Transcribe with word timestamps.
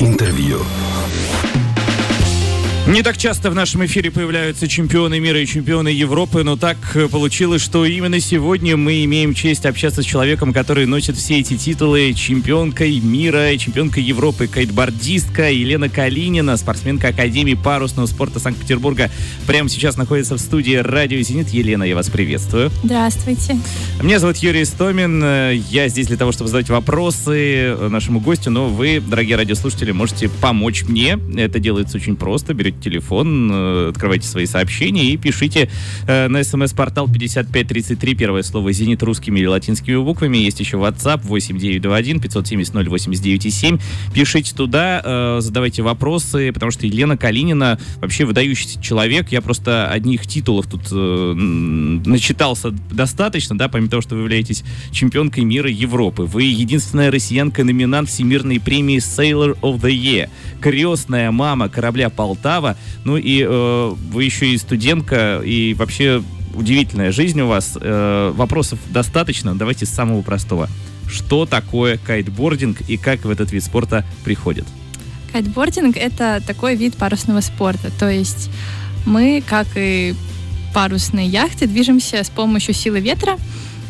Интервью. 0.00 0.60
Не 2.88 3.02
так 3.02 3.18
часто 3.18 3.50
в 3.50 3.54
нашем 3.54 3.84
эфире 3.84 4.10
появляются 4.10 4.66
чемпионы 4.66 5.20
мира 5.20 5.38
и 5.38 5.44
чемпионы 5.46 5.88
Европы, 5.88 6.42
но 6.42 6.56
так 6.56 6.78
э, 6.94 7.06
получилось, 7.08 7.60
что 7.60 7.84
именно 7.84 8.18
сегодня 8.18 8.78
мы 8.78 9.04
имеем 9.04 9.34
честь 9.34 9.66
общаться 9.66 10.00
с 10.00 10.06
человеком, 10.06 10.54
который 10.54 10.86
носит 10.86 11.18
все 11.18 11.38
эти 11.38 11.58
титулы 11.58 12.14
чемпионкой 12.14 12.98
мира 13.00 13.52
и 13.52 13.58
чемпионкой 13.58 14.04
Европы, 14.04 14.46
кайтбордистка 14.46 15.50
Елена 15.50 15.90
Калинина, 15.90 16.56
спортсменка 16.56 17.08
Академии 17.08 17.52
парусного 17.52 18.06
спорта 18.06 18.40
Санкт-Петербурга. 18.40 19.10
Прямо 19.46 19.68
сейчас 19.68 19.98
находится 19.98 20.36
в 20.36 20.40
студии 20.40 20.76
«Радио 20.76 21.20
Зенит». 21.20 21.50
Елена, 21.50 21.84
я 21.84 21.94
вас 21.94 22.08
приветствую. 22.08 22.70
Здравствуйте. 22.82 23.58
Меня 24.02 24.18
зовут 24.18 24.38
Юрий 24.38 24.64
Стомин. 24.64 25.20
Я 25.68 25.88
здесь 25.88 26.06
для 26.06 26.16
того, 26.16 26.32
чтобы 26.32 26.48
задать 26.48 26.70
вопросы 26.70 27.76
нашему 27.90 28.20
гостю, 28.20 28.50
но 28.50 28.68
вы, 28.68 28.98
дорогие 29.06 29.36
радиослушатели, 29.36 29.92
можете 29.92 30.30
помочь 30.30 30.84
мне. 30.84 31.18
Это 31.36 31.58
делается 31.58 31.98
очень 31.98 32.16
просто. 32.16 32.54
Берете 32.54 32.77
телефон, 32.78 33.50
э, 33.52 33.88
открывайте 33.90 34.26
свои 34.26 34.46
сообщения 34.46 35.10
и 35.12 35.16
пишите 35.16 35.70
э, 36.06 36.28
на 36.28 36.42
смс-портал 36.42 37.08
5533, 37.08 38.14
первое 38.14 38.42
слово 38.42 38.72
«Зенит» 38.72 39.02
русскими 39.02 39.40
или 39.40 39.46
латинскими 39.46 39.96
буквами. 39.96 40.38
Есть 40.38 40.60
еще 40.60 40.76
WhatsApp 40.76 41.20
8921 41.24 42.20
570 42.20 42.74
089 42.74 43.80
Пишите 44.14 44.54
туда, 44.54 45.02
э, 45.04 45.38
задавайте 45.40 45.82
вопросы, 45.82 46.52
потому 46.52 46.72
что 46.72 46.86
Елена 46.86 47.16
Калинина 47.16 47.78
вообще 48.00 48.24
выдающийся 48.24 48.80
человек. 48.82 49.30
Я 49.30 49.40
просто 49.40 49.88
одних 49.88 50.26
титулов 50.26 50.66
тут 50.66 50.90
начитался 50.90 52.70
достаточно, 52.70 53.56
да, 53.56 53.68
помимо 53.68 53.90
того, 53.90 54.02
что 54.02 54.14
вы 54.14 54.22
являетесь 54.22 54.64
чемпионкой 54.92 55.44
мира 55.44 55.70
Европы. 55.70 56.22
Вы 56.22 56.44
единственная 56.44 57.10
россиянка-номинант 57.10 58.08
Всемирной 58.08 58.60
премии 58.60 58.98
Sailor 58.98 59.58
of 59.60 59.80
the 59.80 59.90
Year. 59.90 60.28
Крестная 60.60 61.30
мама 61.30 61.68
корабля 61.68 62.10
Полтава. 62.10 62.76
Ну 63.04 63.16
и 63.16 63.42
э, 63.42 63.94
вы 64.12 64.24
еще 64.24 64.48
и 64.48 64.58
студентка, 64.58 65.40
и 65.44 65.74
вообще 65.74 66.22
удивительная 66.54 67.12
жизнь 67.12 67.40
у 67.40 67.46
вас. 67.46 67.78
Э, 67.80 68.32
вопросов 68.34 68.78
достаточно. 68.90 69.54
Давайте 69.54 69.86
с 69.86 69.90
самого 69.90 70.22
простого. 70.22 70.68
Что 71.08 71.46
такое 71.46 71.98
кайтбординг 71.98 72.82
и 72.88 72.96
как 72.96 73.24
в 73.24 73.30
этот 73.30 73.52
вид 73.52 73.64
спорта 73.64 74.04
приходит? 74.24 74.66
Кайтбординг— 75.32 75.96
это 75.98 76.42
такой 76.46 76.74
вид 76.74 76.96
парусного 76.96 77.40
спорта. 77.40 77.90
То 77.98 78.10
есть 78.10 78.50
мы, 79.06 79.42
как 79.46 79.66
и 79.74 80.14
парусные 80.74 81.26
яхты, 81.26 81.66
движемся 81.66 82.22
с 82.22 82.30
помощью 82.30 82.74
силы 82.74 83.00
ветра, 83.00 83.38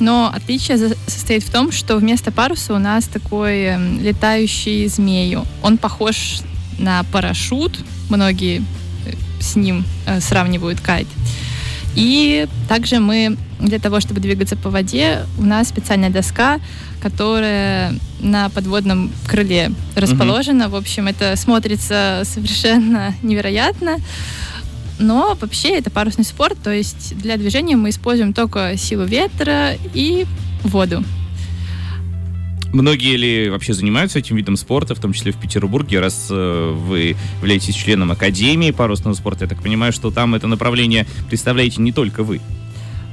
но 0.01 0.33
отличие 0.35 0.79
состоит 1.07 1.43
в 1.43 1.51
том, 1.51 1.73
что 1.73 1.97
вместо 1.97 2.31
паруса 2.31 2.75
у 2.75 2.79
нас 2.79 3.05
такой 3.05 3.63
эм, 3.63 4.01
летающий 4.01 4.87
змею. 4.87 5.45
Он 5.63 5.77
похож 5.77 6.41
на 6.79 7.03
парашют, 7.05 7.79
многие 8.09 8.63
э, 9.07 9.13
с 9.41 9.57
ним 9.57 9.85
э, 10.07 10.21
сравнивают 10.21 10.81
кайт. 10.81 11.07
И 11.95 12.47
также 12.69 13.01
мы 13.01 13.37
для 13.59 13.79
того, 13.79 14.01
чтобы 14.01 14.21
двигаться 14.21 14.57
по 14.57 14.71
воде, 14.71 15.27
у 15.37 15.43
нас 15.43 15.69
специальная 15.69 16.11
доска, 16.11 16.61
которая 17.01 17.95
на 18.21 18.49
подводном 18.51 19.11
крыле 19.27 19.73
расположена. 19.97 20.65
Mm-hmm. 20.65 20.69
В 20.69 20.77
общем, 20.77 21.09
это 21.09 21.35
смотрится 21.37 22.23
совершенно 22.25 23.15
невероятно. 23.23 23.97
Но 25.01 25.37
вообще 25.41 25.77
это 25.77 25.91
парусный 25.91 26.25
спорт, 26.25 26.59
то 26.63 26.73
есть 26.73 27.17
для 27.19 27.37
движения 27.37 27.77
мы 27.77 27.91
используем 27.91 28.33
только 28.33 28.77
силу 28.77 29.05
ветра 29.05 29.75
и 29.95 30.27
воду. 30.65 31.05
Многие 32.73 33.17
ли 33.17 33.49
вообще 33.49 33.73
занимаются 33.73 34.19
этим 34.19 34.37
видом 34.37 34.57
спорта, 34.57 34.95
в 34.95 35.01
том 35.01 35.15
числе 35.15 35.33
в 35.33 35.37
Петербурге, 35.37 36.01
раз 36.01 36.29
э, 36.31 36.73
вы 36.77 37.17
являетесь 37.41 37.75
членом 37.75 38.11
Академии 38.11 38.73
парусного 38.73 39.15
спорта? 39.15 39.45
Я 39.45 39.49
так 39.49 39.63
понимаю, 39.63 39.93
что 39.93 40.11
там 40.11 40.35
это 40.35 40.47
направление 40.47 41.07
представляете 41.29 41.81
не 41.81 41.93
только 41.93 42.23
вы. 42.23 42.41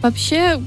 Вообще, 0.02 0.62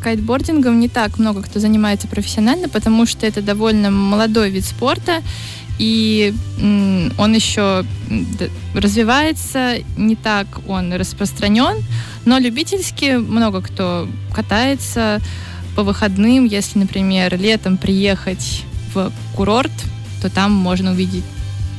кайтбордингом 0.00 0.78
не 0.78 0.88
так 0.88 1.18
много 1.18 1.42
кто 1.42 1.58
занимается 1.58 2.06
профессионально, 2.06 2.68
потому 2.68 3.06
что 3.06 3.26
это 3.26 3.42
довольно 3.42 3.90
молодой 3.90 4.50
вид 4.50 4.64
спорта, 4.64 5.22
и 5.78 6.32
он 7.18 7.34
еще 7.34 7.84
развивается, 8.74 9.74
не 9.96 10.16
так 10.16 10.46
он 10.68 10.92
распространен, 10.92 11.84
но 12.24 12.38
любительски 12.38 13.16
много 13.16 13.62
кто 13.62 14.08
катается, 14.32 15.20
по 15.78 15.84
выходным, 15.84 16.44
если, 16.44 16.80
например, 16.80 17.40
летом 17.40 17.76
приехать 17.76 18.64
в 18.92 19.12
курорт, 19.36 19.70
то 20.20 20.28
там 20.28 20.50
можно 20.50 20.90
увидеть 20.90 21.22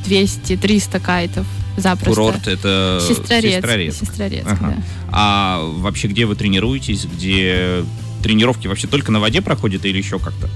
200-300 0.06 1.00
кайтов 1.00 1.46
запросто. 1.76 2.08
Курорт 2.08 2.48
это 2.48 2.98
Сестрорецк. 3.06 3.56
Сестрорецк, 3.56 4.00
Сестрорецк 4.00 4.46
ага. 4.46 4.74
да. 4.74 4.82
А 5.08 5.60
вообще 5.62 6.08
где 6.08 6.24
вы 6.24 6.34
тренируетесь, 6.34 7.04
где 7.04 7.84
тренировки 8.22 8.68
вообще 8.68 8.86
только 8.86 9.12
на 9.12 9.20
воде 9.20 9.42
проходят 9.42 9.84
или 9.84 9.98
еще 9.98 10.18
как-то? 10.18 10.48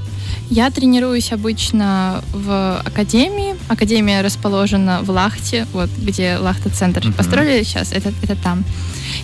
Я 0.50 0.70
тренируюсь 0.70 1.32
обычно 1.32 2.22
в 2.32 2.80
академии. 2.84 3.56
Академия 3.68 4.20
расположена 4.20 5.00
в 5.02 5.10
Лахте, 5.10 5.66
вот 5.72 5.90
где 5.96 6.36
Лахта-центр 6.36 7.00
uh-huh. 7.00 7.12
построили 7.14 7.62
сейчас, 7.64 7.92
это, 7.92 8.12
это 8.22 8.36
там. 8.36 8.64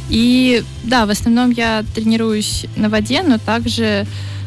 И 0.09 0.65
да, 0.85 1.07
в 1.07 1.11
основном 1.11 1.51
я 1.51 1.85
тренируюсь 1.95 2.67
на 2.77 2.89
воде, 2.89 3.23
но 3.23 3.39
также 3.39 4.07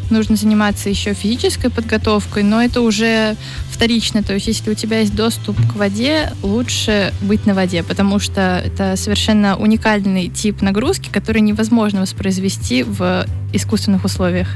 нужно 0.09 0.35
заниматься 0.35 0.89
еще 0.89 1.13
физической 1.13 1.69
подготовкой, 1.69 2.44
но 2.44 2.62
это 2.62 2.81
уже 2.81 3.35
вторично. 3.69 4.23
То 4.23 4.33
есть, 4.33 4.47
если 4.47 4.69
у 4.72 4.73
тебя 4.73 5.00
есть 5.00 5.16
доступ 5.16 5.57
к 5.72 5.75
воде, 5.75 6.31
лучше 6.41 7.13
быть 7.22 7.45
на 7.45 7.53
воде, 7.53 7.83
потому 7.83 8.19
что 8.19 8.62
это 8.63 8.95
совершенно 8.95 9.57
уникальный 9.57 10.29
тип 10.29 10.62
нагрузки, 10.62 11.09
который 11.09 11.41
невозможно 11.41 12.01
воспроизвести 12.01 12.83
в 12.83 13.25
искусственных 13.53 14.06
условиях. 14.06 14.50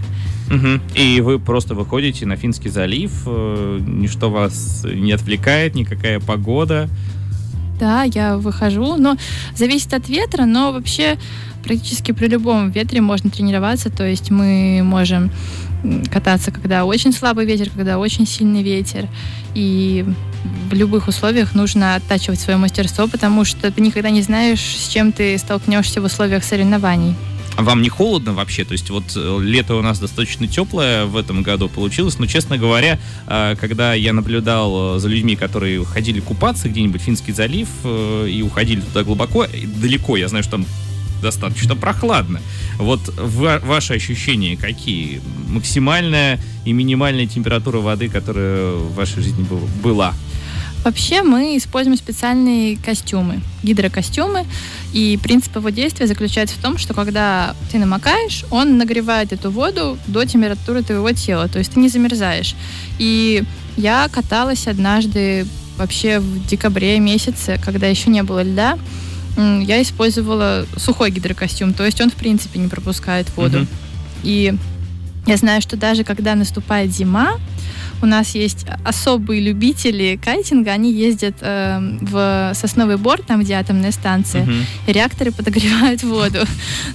Угу. 0.50 0.82
И 0.96 1.22
вы 1.22 1.40
просто 1.40 1.76
выходите 1.76 2.26
на 2.26 2.36
Финский 2.36 2.70
залив, 2.70 3.12
э, 3.26 3.80
ничто 3.82 4.30
вас 4.30 4.86
не 4.86 5.12
отвлекает, 5.12 5.76
никакая 5.76 6.20
погода. 6.20 6.90
Да, 7.80 8.04
я 8.04 8.38
выхожу, 8.38 8.96
но 8.96 9.18
зависит 9.56 9.94
от 9.94 10.10
ветра, 10.10 10.46
но 10.46 10.72
вообще 10.72 11.18
практически 11.64 12.12
при 12.12 12.28
любом 12.28 12.72
ветре 12.72 13.02
можно 13.02 13.30
тренироваться, 13.30 13.90
то 13.90 14.06
есть 14.06 14.32
мы 14.32 14.82
можем 14.84 15.32
кататься, 16.12 16.52
когда 16.52 16.86
очень 16.86 17.14
слабый 17.14 17.46
ветер, 17.46 17.70
когда 17.70 18.00
очень 18.00 18.26
сильный 18.26 18.64
ветер, 18.64 19.08
и 19.54 20.06
в 20.72 20.74
любых 20.74 21.08
условиях 21.08 21.54
нужно 21.54 21.96
оттачивать 21.96 22.40
свое 22.40 22.58
мастерство, 22.58 23.08
потому 23.08 23.46
что 23.46 23.72
ты 23.72 23.82
никогда 23.82 24.10
не 24.10 24.22
знаешь, 24.22 24.60
с 24.60 24.88
чем 24.88 25.12
ты 25.12 25.38
столкнешься 25.38 26.02
в 26.02 26.06
условиях 26.06 26.44
соревнований. 26.44 27.16
А 27.58 27.64
вам 27.64 27.82
не 27.82 27.90
холодно 27.90 28.34
вообще? 28.34 28.64
То 28.66 28.74
есть 28.74 28.92
вот 28.92 29.14
э, 29.16 29.40
лето 29.42 29.76
у 29.76 29.82
нас 29.82 29.98
достаточно 30.00 30.48
теплое 30.48 31.06
в 31.06 31.18
этом 31.18 31.42
году 31.42 31.68
получилось, 31.68 32.20
но, 32.20 32.28
честно 32.28 32.60
говоря, 32.60 33.00
э, 33.26 33.56
когда 33.60 33.96
я 33.96 34.14
наблюдал 34.14 34.98
э, 34.98 35.00
за 35.00 35.10
людьми, 35.10 35.36
которые 35.36 35.84
ходили 35.84 36.20
купаться 36.20 36.70
где-нибудь 36.70 37.02
в 37.02 37.04
Финский 37.04 37.34
залив 37.34 37.68
и 37.84 38.44
уходили 38.46 38.82
туда 38.82 39.04
глубоко, 39.04 39.48
далеко, 39.82 40.18
я 40.18 40.28
знаю, 40.28 40.44
что 40.44 40.52
там 40.52 40.66
достаточно 41.20 41.76
прохладно. 41.76 42.42
Вот 42.78 43.02
ваши 43.18 43.96
ощущения 43.96 44.56
какие? 44.56 45.20
Максимальная 45.48 46.40
и 46.64 46.74
минимальная 46.74 47.26
температура 47.26 47.80
воды, 47.80 48.08
которая 48.08 48.74
в 48.74 48.94
вашей 48.94 49.24
жизни 49.24 49.44
была? 49.82 50.14
Вообще 50.84 51.22
мы 51.22 51.58
используем 51.58 51.98
специальные 51.98 52.78
костюмы, 52.78 53.42
гидрокостюмы, 53.62 54.46
и 54.94 55.20
принцип 55.22 55.56
его 55.56 55.70
действия 55.70 56.08
заключается 56.08 56.56
в 56.56 56.62
том, 56.62 56.78
что 56.78 56.94
когда 56.94 57.56
ты 57.72 57.78
намокаешь, 57.78 58.46
он 58.52 58.78
нагревает 58.78 59.34
эту 59.34 59.52
воду 59.52 59.98
до 60.08 60.26
температуры 60.26 60.84
твоего 60.84 61.12
тела, 61.12 61.50
то 61.50 61.60
есть 61.60 61.74
ты 61.74 61.80
не 61.80 61.90
замерзаешь. 61.90 62.56
И 63.00 63.44
я 63.76 64.08
каталась 64.10 64.68
однажды 64.68 65.46
вообще 65.78 66.20
в 66.20 66.48
декабре 66.48 67.00
месяце, 67.00 67.60
когда 67.64 67.88
еще 67.88 68.10
не 68.10 68.24
было 68.24 68.44
льда, 68.44 68.78
я 69.38 69.82
использовала 69.82 70.66
сухой 70.78 71.12
гидрокостюм, 71.12 71.74
то 71.74 71.86
есть 71.86 72.02
он 72.02 72.10
в 72.10 72.16
принципе 72.16 72.60
не 72.60 72.68
пропускает 72.68 73.28
воду. 73.36 73.60
Mm-hmm. 73.60 73.68
И 74.24 74.56
я 75.28 75.38
знаю, 75.38 75.62
что 75.62 75.78
даже 75.78 76.04
когда 76.04 76.36
наступает 76.36 76.92
зима, 76.92 77.38
у 78.02 78.06
нас 78.06 78.36
есть 78.36 78.66
особые 78.84 79.42
любители 79.42 80.20
кайтинга, 80.24 80.72
они 80.72 80.94
ездят 80.94 81.36
э, 81.42 81.80
в 82.02 82.52
сосновый 82.54 82.98
бор, 82.98 83.22
там, 83.22 83.42
где 83.42 83.56
атомная 83.56 83.92
станция, 83.92 84.46
uh-huh. 84.46 84.64
и 84.88 84.92
реакторы 84.92 85.32
подогревают 85.32 86.04
воду. 86.04 86.40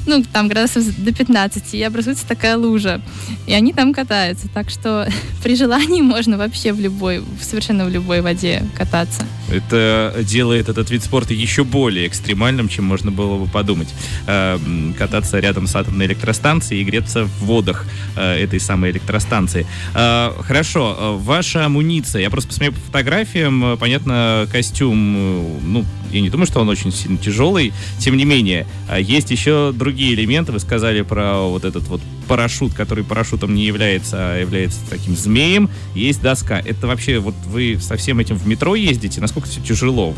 Ну, 0.04 0.24
там 0.32 0.48
градусов 0.48 0.84
до 1.02 1.12
15, 1.12 1.74
и 1.74 1.82
образуется 1.82 2.26
такая 2.26 2.56
лужа. 2.56 3.00
И 3.46 3.52
они 3.52 3.72
там 3.72 3.92
катаются. 3.92 4.48
Так 4.48 4.68
что 4.68 5.08
при 5.42 5.54
желании 5.54 6.00
можно 6.00 6.36
вообще 6.36 6.72
в 6.72 6.80
любой, 6.80 7.22
совершенно 7.40 7.84
в 7.84 7.88
любой 7.88 8.20
воде 8.20 8.64
кататься. 8.76 9.24
Это 9.50 10.14
делает 10.22 10.68
этот 10.68 10.90
вид 10.90 11.04
спорта 11.04 11.34
еще 11.34 11.64
более 11.64 12.06
экстремальным, 12.06 12.68
чем 12.68 12.84
можно 12.84 13.10
было 13.10 13.38
бы 13.38 13.46
подумать. 13.46 13.88
Э, 14.26 14.58
кататься 14.98 15.38
рядом 15.38 15.66
с 15.66 15.76
атомной 15.76 16.06
электростанцией 16.06 16.82
и 16.82 16.84
греться 16.84 17.24
в 17.24 17.44
водах 17.44 17.86
этой 18.22 18.60
самой 18.60 18.90
электростанции. 18.90 19.66
Э, 19.94 20.32
хорошо, 20.40 20.96
э, 20.98 21.16
ваша 21.18 21.66
амуниция. 21.66 22.22
Я 22.22 22.30
просто 22.30 22.48
посмотрел 22.48 22.74
по 22.74 22.80
фотографиям, 22.80 23.64
э, 23.64 23.76
понятно, 23.76 24.48
костюм, 24.50 25.14
э, 25.16 25.58
ну, 25.62 25.84
я 26.12 26.20
не 26.20 26.30
думаю, 26.30 26.46
что 26.46 26.60
он 26.60 26.68
очень 26.68 26.92
сильно 26.92 27.16
тяжелый. 27.16 27.72
Тем 27.98 28.16
не 28.16 28.24
менее, 28.24 28.66
есть 28.98 29.30
еще 29.30 29.72
другие 29.74 30.14
элементы. 30.14 30.52
Вы 30.52 30.60
сказали 30.60 31.00
про 31.00 31.38
вот 31.48 31.64
этот 31.64 31.84
вот 31.88 32.02
парашют, 32.28 32.74
который 32.74 33.02
парашютом 33.02 33.54
не 33.54 33.64
является, 33.64 34.16
а 34.18 34.40
является 34.40 34.78
таким 34.90 35.16
змеем. 35.16 35.70
Есть 35.94 36.20
доска. 36.20 36.58
Это 36.58 36.86
вообще, 36.86 37.18
вот 37.18 37.34
вы 37.46 37.78
со 37.80 37.96
всем 37.96 38.18
этим 38.18 38.36
в 38.36 38.46
метро 38.46 38.74
ездите? 38.74 39.20
Насколько 39.20 39.48
все 39.48 39.60
тяжело? 39.60 40.14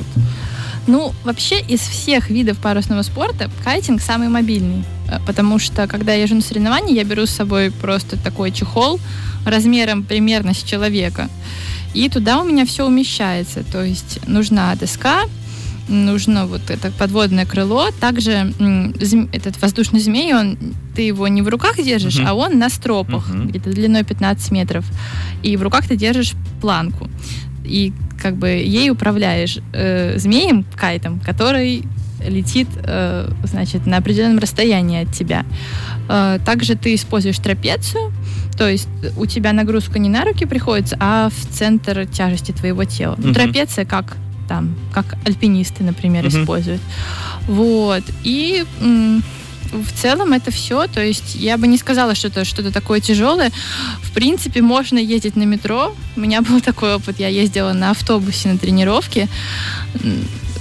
Ну, 0.86 1.14
вообще 1.24 1.60
из 1.60 1.80
всех 1.80 2.30
видов 2.30 2.58
парусного 2.58 3.02
спорта 3.02 3.50
кайтинг 3.62 4.02
самый 4.02 4.28
мобильный. 4.28 4.84
Потому 5.26 5.58
что, 5.58 5.86
когда 5.86 6.12
я 6.12 6.22
езжу 6.22 6.34
на 6.36 6.40
соревнования, 6.40 6.94
я 6.94 7.04
беру 7.04 7.26
с 7.26 7.30
собой 7.30 7.70
просто 7.70 8.16
такой 8.16 8.50
чехол 8.50 9.00
размером 9.44 10.02
примерно 10.02 10.54
с 10.54 10.62
человека. 10.62 11.28
И 11.94 12.08
туда 12.08 12.40
у 12.40 12.44
меня 12.44 12.64
все 12.66 12.86
умещается. 12.86 13.62
То 13.62 13.82
есть 13.84 14.20
нужна 14.26 14.74
доска, 14.74 15.24
нужно 15.88 16.46
вот 16.46 16.70
это 16.70 16.90
подводное 16.90 17.46
крыло. 17.46 17.90
Также 18.00 18.52
этот 19.32 19.60
воздушный 19.60 20.00
змей, 20.00 20.34
он, 20.34 20.58
ты 20.94 21.02
его 21.02 21.28
не 21.28 21.42
в 21.42 21.48
руках 21.48 21.76
держишь, 21.76 22.18
uh-huh. 22.18 22.28
а 22.28 22.34
он 22.34 22.58
на 22.58 22.68
стропах, 22.68 23.28
uh-huh. 23.28 23.48
где-то 23.48 23.70
длиной 23.70 24.04
15 24.04 24.50
метров. 24.50 24.84
И 25.42 25.56
в 25.56 25.62
руках 25.62 25.86
ты 25.86 25.96
держишь 25.96 26.34
планку. 26.60 27.08
И 27.64 27.92
как 28.20 28.36
бы 28.36 28.48
ей 28.48 28.90
управляешь 28.90 29.58
э, 29.72 30.18
змеем, 30.18 30.64
кайтом, 30.76 31.20
который 31.20 31.84
летит, 32.24 32.68
э, 32.82 33.30
значит, 33.44 33.86
на 33.86 33.98
определенном 33.98 34.38
расстоянии 34.38 35.02
от 35.02 35.12
тебя. 35.12 35.44
Э, 36.08 36.38
также 36.44 36.74
ты 36.74 36.94
используешь 36.94 37.38
трапецию, 37.38 38.12
то 38.56 38.68
есть 38.68 38.88
у 39.16 39.26
тебя 39.26 39.52
нагрузка 39.52 39.98
не 39.98 40.08
на 40.08 40.24
руки 40.24 40.46
приходится, 40.46 40.96
а 41.00 41.28
в 41.28 41.54
центр 41.54 42.06
тяжести 42.06 42.52
твоего 42.52 42.84
тела. 42.84 43.14
Uh-huh. 43.14 43.34
Трапеция 43.34 43.84
как 43.84 44.16
там, 44.48 44.76
как 44.92 45.16
альпинисты, 45.24 45.82
например, 45.82 46.24
uh-huh. 46.24 46.42
используют. 46.42 46.80
Вот. 47.46 48.02
И 48.22 48.64
в 49.74 49.92
целом 50.00 50.32
это 50.32 50.50
все. 50.50 50.86
То 50.86 51.02
есть 51.02 51.34
я 51.34 51.56
бы 51.56 51.66
не 51.66 51.78
сказала, 51.78 52.14
что 52.14 52.28
это 52.28 52.44
что-то 52.44 52.70
такое 52.70 53.00
тяжелое. 53.00 53.50
В 54.02 54.12
принципе, 54.12 54.62
можно 54.62 54.98
ездить 54.98 55.36
на 55.36 55.44
метро. 55.44 55.94
У 56.16 56.20
меня 56.20 56.42
был 56.42 56.60
такой 56.60 56.94
опыт. 56.94 57.18
Я 57.18 57.28
ездила 57.28 57.72
на 57.72 57.90
автобусе 57.90 58.48
на 58.48 58.58
тренировке, 58.58 59.28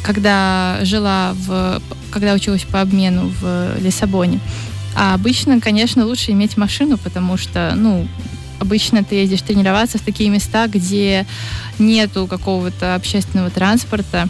когда 0.03 0.79
жила 0.83 1.33
в... 1.33 1.81
когда 2.11 2.33
училась 2.33 2.63
по 2.63 2.81
обмену 2.81 3.31
в 3.41 3.77
Лиссабоне. 3.79 4.39
А 4.95 5.15
обычно, 5.15 5.59
конечно, 5.59 6.05
лучше 6.05 6.31
иметь 6.31 6.57
машину, 6.57 6.97
потому 6.97 7.37
что, 7.37 7.73
ну, 7.75 8.07
обычно 8.59 9.03
ты 9.03 9.15
ездишь 9.15 9.41
тренироваться 9.41 9.97
в 9.97 10.01
такие 10.01 10.29
места, 10.29 10.67
где 10.67 11.25
нету 11.79 12.27
какого-то 12.27 12.95
общественного 12.95 13.49
транспорта. 13.49 14.29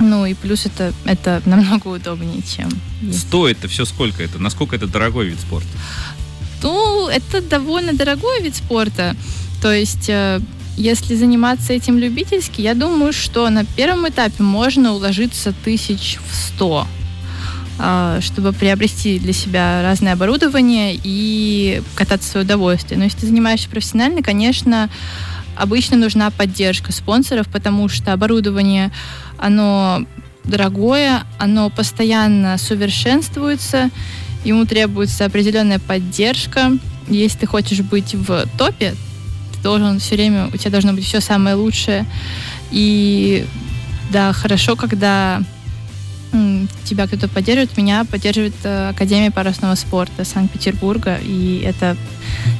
Ну 0.00 0.26
и 0.26 0.34
плюс 0.34 0.64
это, 0.64 0.94
это 1.04 1.42
намного 1.46 1.88
удобнее, 1.88 2.42
чем... 2.42 2.70
Стоит-то 3.12 3.68
все 3.68 3.84
сколько 3.84 4.22
это? 4.22 4.38
Насколько 4.38 4.76
это 4.76 4.86
дорогой 4.86 5.28
вид 5.28 5.40
спорта? 5.40 5.68
Ну, 6.62 7.08
это 7.08 7.40
довольно 7.40 7.92
дорогой 7.92 8.42
вид 8.42 8.56
спорта. 8.56 9.14
То 9.62 9.72
есть, 9.72 10.08
э, 10.08 10.40
если 10.78 11.16
заниматься 11.16 11.72
этим 11.72 11.98
любительски, 11.98 12.60
я 12.60 12.74
думаю, 12.74 13.12
что 13.12 13.50
на 13.50 13.64
первом 13.64 14.08
этапе 14.08 14.44
можно 14.44 14.92
уложиться 14.92 15.52
тысяч 15.64 16.18
в 16.30 16.34
сто 16.34 16.86
а, 17.80 18.20
чтобы 18.20 18.52
приобрести 18.52 19.18
для 19.18 19.32
себя 19.32 19.82
разное 19.82 20.12
оборудование 20.12 20.98
и 21.02 21.82
кататься 21.96 22.28
в 22.28 22.30
свое 22.32 22.46
удовольствие. 22.46 22.96
Но 22.96 23.04
если 23.04 23.20
ты 23.20 23.26
занимаешься 23.26 23.68
профессионально, 23.68 24.22
конечно, 24.22 24.88
обычно 25.56 25.96
нужна 25.96 26.30
поддержка 26.30 26.92
спонсоров, 26.92 27.48
потому 27.48 27.88
что 27.88 28.12
оборудование, 28.12 28.92
оно 29.36 30.04
дорогое, 30.44 31.24
оно 31.38 31.70
постоянно 31.70 32.56
совершенствуется, 32.56 33.90
ему 34.44 34.64
требуется 34.64 35.24
определенная 35.24 35.80
поддержка. 35.80 36.72
Если 37.08 37.38
ты 37.38 37.46
хочешь 37.46 37.80
быть 37.80 38.14
в 38.14 38.46
топе, 38.58 38.94
должен 39.68 39.98
все 39.98 40.14
время, 40.14 40.48
у 40.52 40.56
тебя 40.56 40.70
должно 40.70 40.94
быть 40.94 41.04
все 41.04 41.20
самое 41.20 41.54
лучшее. 41.54 42.06
И 42.70 43.46
да, 44.10 44.32
хорошо, 44.32 44.76
когда 44.76 45.42
тебя 46.84 47.06
кто-то 47.06 47.28
поддерживает, 47.28 47.76
меня 47.76 48.04
поддерживает 48.04 48.54
э, 48.64 48.90
Академия 48.90 49.30
парусного 49.30 49.74
спорта 49.76 50.24
Санкт-Петербурга, 50.24 51.18
и 51.22 51.62
это, 51.64 51.96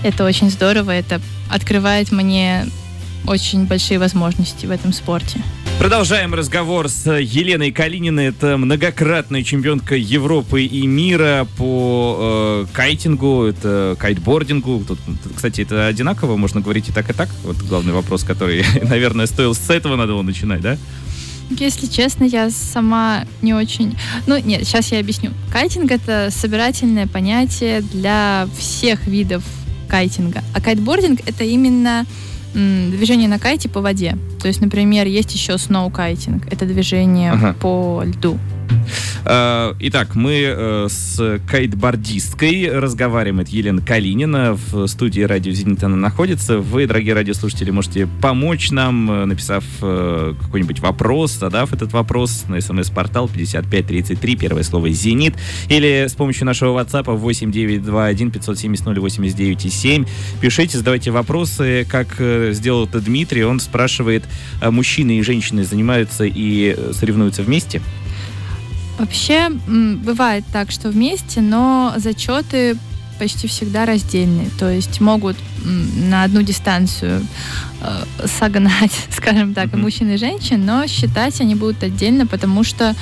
это 0.02 0.24
очень 0.24 0.50
здорово, 0.50 0.90
это 0.90 1.20
открывает 1.50 2.10
мне 2.12 2.66
очень 3.26 3.66
большие 3.66 3.98
возможности 3.98 4.66
в 4.66 4.70
этом 4.70 4.92
спорте. 4.92 5.42
Продолжаем 5.78 6.34
разговор 6.34 6.88
с 6.88 7.06
Еленой 7.08 7.70
Калининой. 7.70 8.26
Это 8.26 8.56
многократная 8.56 9.44
чемпионка 9.44 9.94
Европы 9.94 10.64
и 10.64 10.86
мира 10.88 11.46
по 11.56 12.66
э, 12.68 12.74
кайтингу, 12.74 13.44
это 13.44 13.94
кайтбордингу. 13.96 14.84
Тут, 14.86 14.98
кстати, 15.36 15.60
это 15.60 15.86
одинаково, 15.86 16.36
можно 16.36 16.60
говорить 16.60 16.88
и 16.88 16.92
так, 16.92 17.08
и 17.08 17.12
так. 17.12 17.28
Вот 17.44 17.58
главный 17.58 17.92
вопрос, 17.92 18.24
который, 18.24 18.64
наверное, 18.82 19.26
стоил 19.26 19.54
с 19.54 19.70
этого 19.70 19.94
надо 19.94 20.14
было 20.14 20.22
начинать, 20.22 20.62
да? 20.62 20.76
Если 21.50 21.86
честно, 21.86 22.24
я 22.24 22.50
сама 22.50 23.24
не 23.40 23.54
очень... 23.54 23.96
Ну, 24.26 24.36
нет, 24.36 24.66
сейчас 24.66 24.90
я 24.90 24.98
объясню. 24.98 25.30
Кайтинг— 25.52 25.90
это 25.92 26.30
собирательное 26.32 27.06
понятие 27.06 27.82
для 27.82 28.48
всех 28.58 29.06
видов 29.06 29.44
кайтинга. 29.88 30.42
А 30.54 30.60
кайтбординг— 30.60 31.20
это 31.26 31.44
именно 31.44 32.04
движение 32.58 33.28
на 33.28 33.38
кайте 33.38 33.68
по 33.68 33.80
воде. 33.80 34.16
То 34.40 34.48
есть, 34.48 34.60
например, 34.60 35.06
есть 35.06 35.34
еще 35.34 35.58
сноу-кайтинг. 35.58 36.46
Это 36.52 36.66
движение 36.66 37.32
ага. 37.32 37.54
по 37.54 38.02
льду. 38.04 38.38
Э, 39.24 39.74
итак, 39.80 40.14
мы 40.14 40.42
э, 40.46 40.86
с 40.88 41.40
кайтбордисткой. 41.50 42.62
Это 42.62 43.48
Елена 43.48 43.82
Калинина. 43.82 44.54
В 44.54 44.86
студии 44.86 45.22
радио 45.22 45.52
«Зенит» 45.52 45.82
она 45.82 45.96
находится. 45.96 46.58
Вы, 46.58 46.86
дорогие 46.86 47.14
радиослушатели, 47.14 47.70
можете 47.70 48.08
помочь 48.20 48.70
нам, 48.70 49.10
э, 49.10 49.24
написав 49.26 49.64
какой-нибудь 49.80 50.80
вопрос, 50.80 51.32
задав 51.32 51.72
этот 51.72 51.92
вопрос 51.92 52.44
на 52.48 52.60
смс-портал 52.60 53.28
5533, 53.28 54.36
первое 54.36 54.62
слово 54.62 54.90
«Зенит», 54.90 55.34
или 55.68 56.06
с 56.08 56.14
помощью 56.14 56.46
нашего 56.46 56.78
WhatsApp 56.78 57.04
8921 57.14 58.30
570 58.30 58.86
089 58.86 59.72
7. 59.72 60.04
Пишите, 60.40 60.78
задавайте 60.78 61.10
вопросы, 61.10 61.86
как 61.88 62.16
сделал 62.52 62.86
это 62.86 63.00
Дмитрий. 63.00 63.44
Он 63.44 63.60
спрашивает, 63.60 64.24
мужчины 64.62 65.18
и 65.18 65.22
женщины 65.22 65.64
занимаются 65.64 66.24
и 66.24 66.76
соревнуются 66.92 67.42
вместе? 67.42 67.80
Вообще 68.98 69.48
бывает 69.48 70.44
так, 70.52 70.70
что 70.70 70.90
вместе, 70.90 71.40
но 71.40 71.94
зачеты 71.96 72.76
почти 73.18 73.46
всегда 73.48 73.84
раздельные. 73.84 74.48
То 74.58 74.70
есть 74.70 75.00
могут 75.00 75.36
на 75.64 76.24
одну 76.24 76.42
дистанцию 76.42 77.26
э, 77.80 78.04
согнать, 78.26 78.92
скажем 79.10 79.54
так, 79.54 79.66
mm-hmm. 79.66 79.78
мужчин 79.78 80.10
и 80.10 80.16
женщин, 80.16 80.64
но 80.64 80.86
считать 80.86 81.40
они 81.40 81.54
будут 81.54 81.82
отдельно, 81.82 82.26
потому 82.26 82.64
что, 82.64 82.94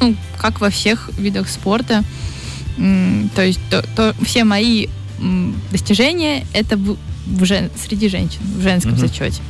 ну, 0.00 0.14
как 0.38 0.60
во 0.60 0.70
всех 0.70 1.10
видах 1.16 1.48
спорта, 1.48 2.02
э, 2.78 3.24
то 3.34 3.42
есть 3.42 3.60
то, 3.70 3.82
то, 3.96 4.14
все 4.22 4.44
мои 4.44 4.86
э, 4.86 5.52
достижения 5.70 6.44
это 6.52 6.76
в, 6.76 6.96
в 7.26 7.44
жен, 7.44 7.70
среди 7.76 8.08
женщин, 8.08 8.40
в 8.42 8.62
женском 8.62 8.92
mm-hmm. 8.92 8.98
зачете. 8.98 9.42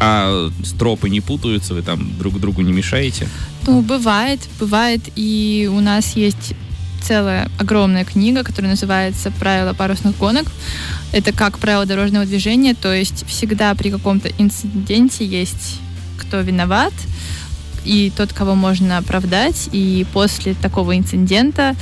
А 0.00 0.50
стропы 0.64 1.10
не 1.10 1.20
путаются, 1.20 1.74
вы 1.74 1.82
там 1.82 2.16
друг 2.18 2.40
другу 2.40 2.62
не 2.62 2.72
мешаете? 2.72 3.28
Ну, 3.66 3.82
бывает, 3.82 4.40
бывает. 4.58 5.02
И 5.14 5.70
у 5.70 5.80
нас 5.80 6.16
есть 6.16 6.54
целая 7.02 7.50
огромная 7.58 8.04
книга, 8.04 8.42
которая 8.42 8.70
называется 8.72 9.30
«Правила 9.30 9.74
парусных 9.74 10.16
гонок». 10.16 10.46
Это 11.12 11.32
как 11.32 11.58
правило 11.58 11.84
дорожного 11.84 12.24
движения, 12.24 12.74
то 12.74 12.94
есть 12.94 13.26
всегда 13.26 13.74
при 13.74 13.90
каком-то 13.90 14.30
инциденте 14.38 15.26
есть 15.26 15.80
кто 16.18 16.40
виноват, 16.40 16.92
и 17.84 18.12
тот, 18.16 18.32
кого 18.32 18.54
можно 18.54 18.98
оправдать. 18.98 19.68
И 19.72 20.06
после 20.12 20.54
такого 20.54 20.96
инцидента 20.96 21.74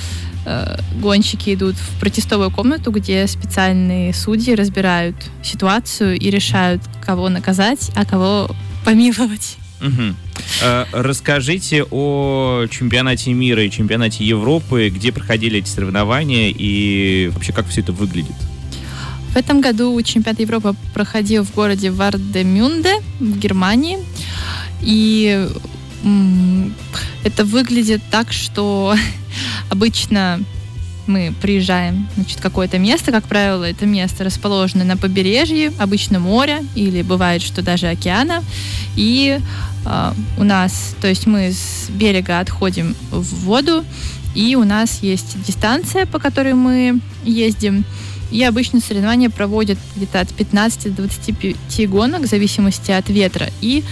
э, 0.45 0.79
гонщики 1.01 1.55
идут 1.55 1.77
в 1.77 2.01
протестовую 2.01 2.51
комнату, 2.51 2.91
где 2.91 3.27
специальные 3.27 4.15
судьи 4.15 4.55
разбирают 4.55 5.17
ситуацию 5.43 6.19
и 6.19 6.31
решают, 6.31 6.83
кого 7.05 7.29
наказать, 7.29 7.91
а 7.95 8.05
кого 8.05 8.51
помиловать. 8.85 9.57
Угу. 9.81 10.17
расскажите 10.91 11.85
о 11.85 12.67
чемпионате 12.69 13.33
мира 13.33 13.63
и 13.63 13.71
чемпионате 13.71 14.25
Европы, 14.25 14.91
где 14.93 15.13
проходили 15.13 15.61
эти 15.61 15.69
соревнования 15.69 16.53
и 16.53 17.31
вообще 17.33 17.53
как 17.53 17.69
все 17.69 17.83
это 17.83 17.93
выглядит. 17.93 18.35
В 19.33 19.37
этом 19.37 19.61
году 19.61 20.01
чемпионат 20.03 20.41
Европы 20.41 20.75
проходил 20.95 21.45
в 21.45 21.55
городе 21.55 21.91
Вардемюнде 21.91 22.95
в 23.21 23.39
Германии. 23.39 23.99
И 24.81 25.49
это 27.25 27.45
выглядит 27.45 28.03
так, 28.11 28.33
что 28.33 28.95
обычно 29.71 30.41
мы 31.09 31.33
приезжаем 31.41 32.07
значит, 32.15 32.39
в 32.39 32.43
какое-то 32.43 32.79
место, 32.79 33.11
как 33.11 33.25
правило, 33.25 33.65
это 33.65 33.87
место 33.87 34.25
расположено 34.25 34.85
на 34.85 34.97
побережье, 34.97 35.73
обычно 35.79 36.19
моря, 36.19 36.63
или 36.75 37.03
бывает, 37.03 37.43
что 37.43 37.63
даже 37.63 37.89
океана, 37.89 38.45
и 38.95 39.41
э, 39.87 40.13
у 40.37 40.45
нас, 40.45 40.95
то 41.01 41.09
есть 41.09 41.27
мы 41.27 41.53
с 41.53 41.89
берега 41.89 42.41
отходим 42.41 42.95
в 43.11 43.45
воду, 43.45 43.85
и 44.35 44.55
у 44.55 44.65
нас 44.65 45.03
есть 45.03 45.43
дистанция, 45.43 46.07
по 46.07 46.19
которой 46.19 46.55
мы 46.55 47.01
ездим, 47.25 47.85
и 48.31 48.43
обычно 48.43 48.81
соревнования 48.81 49.31
проводят 49.31 49.79
где-то 49.97 50.21
от 50.21 50.29
15 50.29 50.95
до 50.95 51.03
25 51.03 51.91
гонок 51.91 52.23
в 52.23 52.27
зависимости 52.27 52.91
от 52.91 53.09
ветра. 53.09 53.49
И 53.61 53.85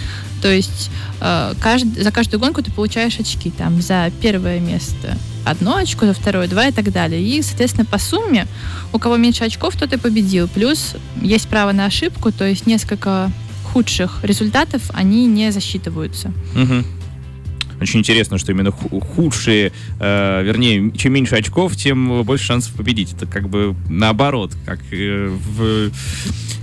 то 0.43 0.52
есть 0.52 0.90
э, 1.21 1.55
кажд, 1.61 1.87
за 1.99 2.11
каждую 2.12 2.40
гонку 2.40 2.62
ты 2.62 2.71
получаешь 2.71 3.19
очки. 3.19 3.50
Там 3.50 3.81
за 3.81 4.11
первое 4.21 4.61
место 4.61 5.16
одно 5.45 5.76
очко, 5.76 6.07
за 6.07 6.12
второе 6.12 6.49
два 6.49 6.66
и 6.69 6.73
так 6.73 6.93
далее. 6.93 7.23
И, 7.23 7.40
соответственно, 7.40 7.87
по 7.87 7.99
сумме, 7.99 8.47
у 8.93 8.99
кого 8.99 9.16
меньше 9.16 9.45
очков, 9.45 9.76
тот 9.76 9.93
и 9.93 9.97
победил. 9.97 10.49
Плюс 10.49 10.97
есть 11.23 11.49
право 11.49 11.73
на 11.73 11.87
ошибку, 11.87 12.33
то 12.33 12.47
есть 12.47 12.66
несколько 12.66 13.31
худших 13.73 14.21
результатов, 14.23 14.83
они 14.93 15.26
не 15.26 15.52
засчитываются. 15.52 16.33
Угу. 16.55 16.85
Очень 17.80 18.00
интересно, 18.00 18.38
что 18.38 18.52
именно 18.52 18.71
худшие, 18.71 19.73
э, 20.00 20.42
вернее, 20.42 20.90
чем 20.97 21.12
меньше 21.12 21.37
очков, 21.37 21.76
тем 21.76 22.23
больше 22.25 22.45
шансов 22.45 22.75
победить. 22.75 23.12
Это 23.12 23.26
как 23.26 23.49
бы 23.49 23.75
наоборот, 23.88 24.52
как 24.64 24.80
э, 24.92 25.28
в 25.28 25.90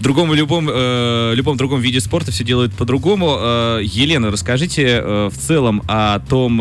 другом 0.01 0.33
любом, 0.33 0.69
э, 0.71 1.33
любом 1.35 1.57
другом 1.57 1.81
виде 1.81 1.99
спорта 1.99 2.31
все 2.31 2.43
делают 2.43 2.73
по-другому. 2.73 3.37
Елена, 3.81 4.31
расскажите 4.31 5.01
в 5.01 5.33
целом 5.37 5.83
о 5.87 6.19
том, 6.19 6.55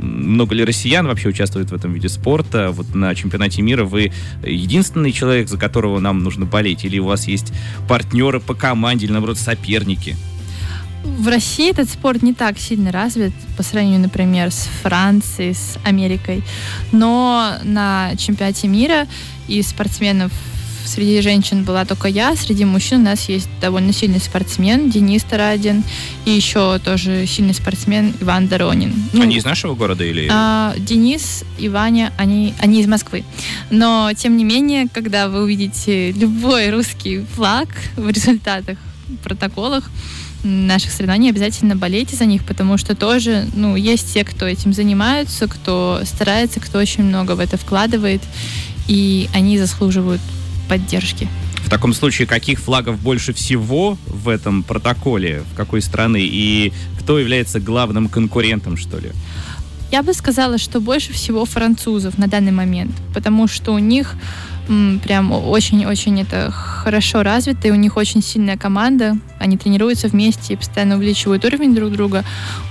много 0.00 0.54
ли 0.54 0.64
россиян 0.64 1.06
вообще 1.06 1.28
участвует 1.28 1.70
в 1.70 1.74
этом 1.74 1.92
виде 1.92 2.08
спорта. 2.08 2.70
Вот 2.72 2.94
на 2.94 3.14
чемпионате 3.14 3.62
мира 3.62 3.84
вы 3.84 4.12
единственный 4.44 5.12
человек, 5.12 5.48
за 5.48 5.56
которого 5.56 5.98
нам 5.98 6.22
нужно 6.22 6.46
болеть, 6.46 6.84
или 6.84 6.98
у 6.98 7.06
вас 7.06 7.28
есть 7.28 7.52
партнеры 7.88 8.40
по 8.40 8.54
команде, 8.54 9.06
или 9.06 9.12
наоборот 9.12 9.38
соперники? 9.38 10.16
В 11.04 11.28
России 11.28 11.70
этот 11.70 11.88
спорт 11.88 12.22
не 12.22 12.34
так 12.34 12.58
сильно 12.58 12.92
развит 12.92 13.32
по 13.56 13.62
сравнению, 13.62 14.00
например, 14.00 14.50
с 14.50 14.68
Францией, 14.82 15.54
с 15.54 15.78
Америкой. 15.84 16.42
Но 16.92 17.54
на 17.64 18.14
чемпионате 18.16 18.68
мира 18.68 19.06
и 19.46 19.62
спортсменов 19.62 20.32
среди 20.88 21.20
женщин 21.20 21.64
была 21.64 21.84
только 21.84 22.08
я, 22.08 22.34
среди 22.34 22.64
мужчин 22.64 23.00
у 23.00 23.04
нас 23.04 23.28
есть 23.28 23.48
довольно 23.60 23.92
сильный 23.92 24.20
спортсмен 24.20 24.90
Денис 24.90 25.22
Тарадин 25.22 25.84
и 26.24 26.30
еще 26.30 26.78
тоже 26.78 27.26
сильный 27.26 27.54
спортсмен 27.54 28.14
Иван 28.20 28.48
Доронин. 28.48 28.94
Ну, 29.12 29.22
они 29.22 29.36
из 29.36 29.44
нашего 29.44 29.74
города 29.74 30.04
или? 30.04 30.28
А, 30.30 30.74
Денис 30.78 31.44
и 31.58 31.68
Ваня, 31.68 32.12
они, 32.16 32.54
они 32.58 32.80
из 32.80 32.86
Москвы. 32.86 33.24
Но, 33.70 34.10
тем 34.16 34.36
не 34.36 34.44
менее, 34.44 34.88
когда 34.92 35.28
вы 35.28 35.42
увидите 35.42 36.12
любой 36.12 36.70
русский 36.70 37.24
флаг 37.34 37.68
в 37.96 38.08
результатах, 38.08 38.78
протоколах, 39.22 39.90
наших 40.42 40.92
соревнований, 40.92 41.30
обязательно 41.30 41.76
болейте 41.76 42.16
за 42.16 42.24
них, 42.24 42.44
потому 42.44 42.78
что 42.78 42.94
тоже, 42.94 43.46
ну, 43.54 43.76
есть 43.76 44.12
те, 44.12 44.24
кто 44.24 44.46
этим 44.46 44.72
занимаются, 44.72 45.48
кто 45.48 46.00
старается, 46.04 46.60
кто 46.60 46.78
очень 46.78 47.04
много 47.04 47.32
в 47.32 47.40
это 47.40 47.56
вкладывает, 47.56 48.22
и 48.86 49.28
они 49.34 49.58
заслуживают 49.58 50.20
поддержки. 50.68 51.28
В 51.64 51.70
таком 51.70 51.92
случае, 51.92 52.26
каких 52.26 52.60
флагов 52.60 52.98
больше 53.00 53.32
всего 53.32 53.98
в 54.06 54.28
этом 54.28 54.62
протоколе, 54.62 55.42
в 55.52 55.56
какой 55.56 55.82
страны, 55.82 56.20
и 56.22 56.72
кто 57.00 57.18
является 57.18 57.60
главным 57.60 58.08
конкурентом, 58.08 58.76
что 58.76 58.98
ли? 58.98 59.10
Я 59.90 60.02
бы 60.02 60.12
сказала, 60.12 60.58
что 60.58 60.80
больше 60.80 61.12
всего 61.12 61.44
французов 61.46 62.18
на 62.18 62.26
данный 62.26 62.52
момент, 62.52 62.92
потому 63.14 63.48
что 63.48 63.72
у 63.72 63.78
них 63.78 64.14
прям 65.02 65.32
очень-очень 65.32 66.20
это 66.20 66.50
хорошо 66.50 67.22
развито, 67.22 67.68
и 67.68 67.70
у 67.70 67.74
них 67.74 67.96
очень 67.96 68.22
сильная 68.22 68.56
команда, 68.56 69.16
они 69.38 69.56
тренируются 69.56 70.08
вместе 70.08 70.52
и 70.52 70.56
постоянно 70.56 70.96
увеличивают 70.96 71.44
уровень 71.44 71.74
друг 71.74 71.92
друга. 71.92 72.24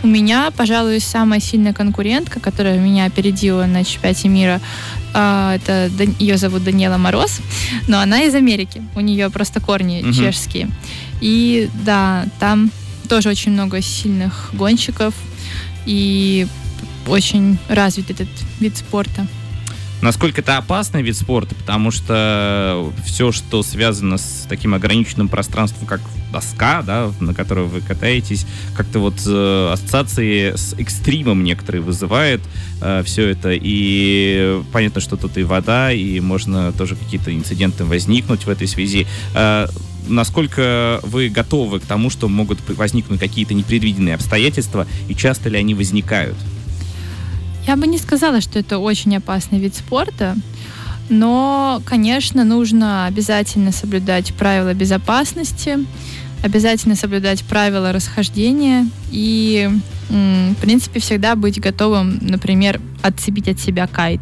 У 0.04 0.08
меня, 0.08 0.52
пожалуй, 0.56 1.00
самая 1.00 1.40
сильная 1.40 1.74
конкурентка, 1.74 2.40
которая 2.40 2.78
меня 2.78 3.06
опередила 3.06 3.66
на 3.66 3.84
чемпионате 3.84 4.30
мира, 4.30 4.62
а, 5.14 5.56
это 5.56 5.90
ее 6.20 6.38
зовут 6.38 6.64
Даниэла 6.64 6.98
Мороз, 6.98 7.40
но 7.88 8.00
она 8.00 8.22
из 8.24 8.36
Америки, 8.36 8.84
у 8.96 9.00
нее 9.00 9.30
просто 9.30 9.60
корни 9.60 10.04
угу. 10.04 10.14
чешские. 10.14 10.70
И 11.20 11.70
да, 11.84 12.26
там 12.40 12.72
тоже 13.10 13.30
очень 13.30 13.54
много 13.54 13.82
сильных 13.82 14.52
гонщиков, 14.54 15.16
и 15.88 16.46
очень 17.08 17.58
развит 17.70 18.12
этот 18.12 18.28
вид 18.60 18.78
спорта 18.78 19.26
насколько 20.02 20.42
это 20.42 20.58
опасный 20.58 21.02
вид 21.02 21.16
спорта, 21.16 21.56
потому 21.56 21.92
что 21.92 22.92
все, 23.06 23.32
что 23.32 23.64
связано 23.64 24.18
с 24.18 24.46
таким 24.48 24.74
ограниченным 24.74 25.28
пространством, 25.28 25.88
как 25.88 26.02
доска, 26.32 26.82
да, 26.82 27.12
на 27.20 27.34
которой 27.34 27.66
вы 27.66 27.82
катаетесь, 27.82 28.46
как-то 28.76 29.00
вот 29.00 29.16
э, 29.26 29.70
ассоциации 29.74 30.56
с 30.56 30.74
экстримом 30.74 31.44
некоторые 31.44 31.82
вызывает 31.82 32.42
э, 32.82 33.04
все 33.06 33.30
это. 33.30 33.52
И 33.54 34.62
понятно, 34.72 35.02
что 35.02 35.18
тут 35.18 35.38
и 35.38 35.44
вода, 35.44 35.92
и 35.92 36.20
можно 36.20 36.72
тоже 36.74 36.96
какие-то 36.96 37.34
инциденты 37.34 37.86
возникнуть 37.86 38.46
в 38.46 38.50
этой 38.50 38.68
связи. 38.68 39.08
Э, 39.34 39.68
насколько 40.08 41.00
вы 41.04 41.30
готовы 41.30 41.80
к 41.80 41.86
тому, 41.86 42.10
что 42.10 42.28
могут 42.28 42.60
возникнуть 42.70 43.20
какие-то 43.20 43.54
непредвиденные 43.54 44.16
обстоятельства, 44.16 44.88
и 45.08 45.16
часто 45.16 45.50
ли 45.50 45.58
они 45.58 45.74
возникают? 45.74 46.36
Я 47.68 47.76
бы 47.76 47.86
не 47.86 47.98
сказала, 47.98 48.40
что 48.40 48.60
это 48.60 48.80
очень 48.80 49.18
опасный 49.18 49.60
вид 49.60 49.76
спорта, 49.76 50.38
но, 51.10 51.82
конечно, 51.86 52.46
нужно 52.46 53.06
обязательно 53.06 53.74
соблюдать 53.74 54.34
правила 54.34 54.74
безопасности, 54.74 55.78
обязательно 56.44 56.96
соблюдать 56.96 57.44
правила 57.44 57.92
расхождения 57.92 58.88
и, 59.12 59.70
в 60.10 60.56
принципе, 60.62 61.02
всегда 61.02 61.36
быть 61.36 61.60
готовым, 61.60 62.20
например, 62.22 62.80
отцепить 63.02 63.50
от 63.50 63.60
себя 63.60 63.86
кайт 63.88 64.22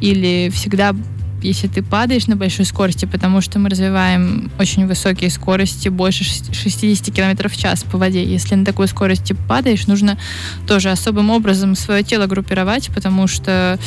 или 0.00 0.48
всегда 0.54 0.94
если 1.42 1.68
ты 1.68 1.82
падаешь 1.82 2.26
на 2.26 2.36
большой 2.36 2.64
скорости, 2.64 3.04
потому 3.04 3.40
что 3.40 3.58
мы 3.58 3.68
развиваем 3.70 4.50
очень 4.58 4.86
высокие 4.86 5.30
скорости, 5.30 5.88
больше 5.88 6.24
60 6.24 7.14
км 7.14 7.48
в 7.48 7.56
час 7.56 7.84
по 7.84 7.98
воде. 7.98 8.24
Если 8.24 8.54
на 8.54 8.64
такой 8.64 8.88
скорости 8.88 9.36
падаешь, 9.48 9.86
нужно 9.86 10.18
тоже 10.66 10.90
особым 10.90 11.30
образом 11.30 11.74
свое 11.74 12.02
тело 12.02 12.26
группировать, 12.26 12.90
потому 12.94 13.26
что 13.26 13.78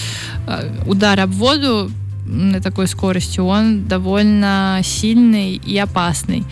э, 0.47 0.71
удар 0.87 1.19
об 1.19 1.31
воду 1.31 1.91
на 2.25 2.61
такой 2.61 2.87
скорости, 2.87 3.39
он 3.39 3.87
довольно 3.87 4.79
сильный 4.83 5.55
и 5.55 5.77
опасный. 5.77 6.45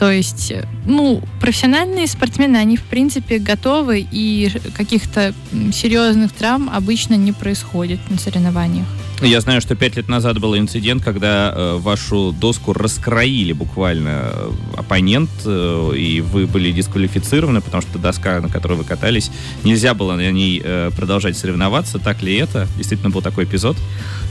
То 0.00 0.10
есть, 0.10 0.50
ну, 0.86 1.22
профессиональные 1.42 2.06
спортсмены, 2.06 2.56
они, 2.56 2.78
в 2.78 2.84
принципе, 2.84 3.38
готовы, 3.38 4.06
и 4.10 4.50
каких-то 4.74 5.34
серьезных 5.74 6.32
травм 6.32 6.70
обычно 6.72 7.16
не 7.16 7.32
происходит 7.32 8.00
на 8.08 8.16
соревнованиях. 8.18 8.86
Я 9.20 9.42
знаю, 9.42 9.60
что 9.60 9.76
пять 9.76 9.96
лет 9.96 10.08
назад 10.08 10.40
был 10.40 10.56
инцидент, 10.56 11.04
когда 11.04 11.52
э, 11.54 11.76
вашу 11.76 12.32
доску 12.32 12.72
раскроили 12.72 13.52
буквально 13.52 14.32
э, 14.32 14.50
оппонент, 14.78 15.28
э, 15.44 15.92
и 15.94 16.22
вы 16.22 16.46
были 16.46 16.72
дисквалифицированы, 16.72 17.60
потому 17.60 17.82
что 17.82 17.98
доска, 17.98 18.40
на 18.40 18.48
которой 18.48 18.78
вы 18.78 18.84
катались, 18.84 19.30
нельзя 19.64 19.92
было 19.92 20.14
на 20.14 20.30
ней 20.30 20.62
э, 20.64 20.90
продолжать 20.96 21.36
соревноваться. 21.36 21.98
Так 21.98 22.22
ли 22.22 22.36
это? 22.36 22.66
Действительно 22.78 23.10
был 23.10 23.20
такой 23.20 23.44
эпизод? 23.44 23.76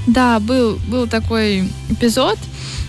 Да, 0.07 0.39
был, 0.39 0.79
был 0.87 1.05
такой 1.05 1.69
эпизод. 1.89 2.39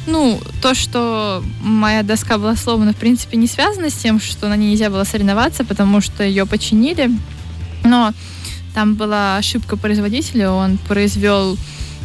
Ну, 0.07 0.41
то, 0.63 0.75
что 0.75 1.45
моя 1.63 2.03
доска 2.03 2.39
была 2.39 2.57
сломана, 2.57 2.70
в 2.77 2.97
принципе, 2.97 3.37
не 3.37 3.47
связано 3.47 3.91
с 3.91 3.95
тем, 3.95 4.21
что 4.21 4.49
на 4.49 4.57
ней 4.57 4.71
нельзя 4.71 4.91
было 4.91 5.05
соревноваться, 5.05 5.65
потому 5.65 6.01
что 6.01 6.25
ее 6.25 6.47
починили. 6.47 7.11
Но 7.85 8.13
там 8.75 8.95
была 8.95 9.37
ошибка 9.37 9.77
производителя, 9.77 10.51
он 10.51 10.79
произвел 10.79 11.57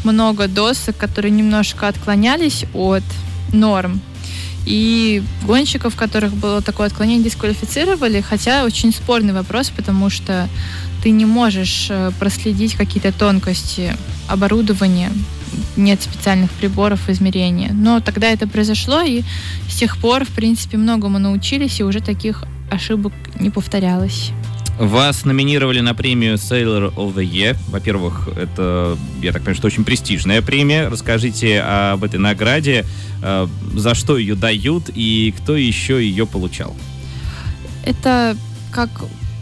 много 0.04 0.48
досок, 0.48 0.98
которые 0.98 1.32
немножко 1.32 1.88
отклонялись 1.88 2.66
от 2.74 3.04
норм. 3.52 4.02
И 4.66 5.22
гонщиков, 5.44 5.96
которых 5.96 6.34
было 6.34 6.62
такое 6.62 6.88
отклонение, 6.88 7.24
дисквалифицировали, 7.24 8.22
хотя 8.22 8.64
очень 8.64 8.92
спорный 8.92 9.34
вопрос, 9.34 9.70
потому 9.70 10.10
что 10.10 10.50
ты 11.04 11.12
не 11.12 11.26
можешь 11.26 11.88
э, 11.92 12.12
проследить 12.20 12.74
какие-то 12.74 13.12
тонкости 13.12 13.96
оборудования, 14.28 15.12
нет 15.76 16.02
специальных 16.02 16.52
приборов 16.52 17.10
измерения. 17.10 17.72
Но 17.74 18.00
тогда 18.00 18.28
это 18.28 18.48
произошло, 18.48 19.02
и 19.02 19.24
с 19.70 19.76
тех 19.76 19.98
пор, 19.98 20.26
в 20.26 20.30
принципе, 20.30 20.78
многому 20.78 21.20
научились, 21.20 21.80
и 21.80 21.84
уже 21.84 22.00
таких 22.00 22.44
ошибок 22.72 23.14
не 23.40 23.50
повторялось. 23.50 24.32
Вас 24.78 25.24
номинировали 25.24 25.80
на 25.80 25.94
премию 25.94 26.36
Sailor 26.36 26.94
of 26.96 27.16
the 27.16 27.24
Year. 27.24 27.56
Во-первых, 27.70 28.28
это, 28.36 28.98
я 29.22 29.32
так 29.32 29.42
понимаю, 29.42 29.56
что 29.56 29.68
очень 29.68 29.86
престижная 29.86 30.42
премия. 30.42 30.90
Расскажите 30.90 31.62
об 31.62 32.04
этой 32.04 32.20
награде, 32.20 32.86
э, 33.24 33.48
за 33.74 33.96
что 33.96 34.18
ее 34.18 34.36
дают 34.36 34.90
и 34.94 35.34
кто 35.38 35.56
еще 35.56 36.06
ее 36.06 36.28
получал. 36.28 36.76
Это 37.86 38.36
как 38.72 38.90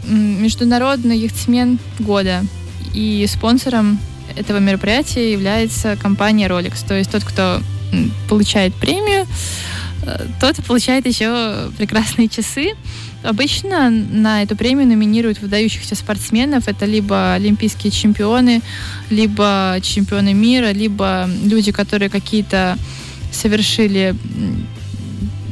международный 0.06 1.18
яхтсмен 1.18 1.80
года. 1.98 2.44
И 2.92 3.26
спонсором 3.28 3.98
этого 4.36 4.58
мероприятия 4.58 5.32
является 5.32 5.96
компания 5.96 6.48
Rolex. 6.48 6.86
То 6.86 6.94
есть 6.94 7.10
тот, 7.10 7.24
кто 7.24 7.60
получает 8.28 8.74
премию, 8.74 9.26
э, 10.02 10.26
тот 10.40 10.56
получает 10.64 11.06
еще 11.06 11.70
прекрасные 11.76 12.28
часы. 12.28 12.72
Обычно 13.22 13.88
на 13.88 14.42
эту 14.42 14.54
премию 14.54 14.86
номинируют 14.86 15.40
выдающихся 15.40 15.94
спортсменов. 15.94 16.68
Это 16.68 16.84
либо 16.84 17.32
олимпийские 17.34 17.90
чемпионы, 17.90 18.60
либо 19.08 19.78
чемпионы 19.82 20.34
мира, 20.34 20.72
либо 20.72 21.28
люди, 21.42 21.72
которые 21.72 22.10
какие-то 22.10 22.76
совершили 23.32 24.14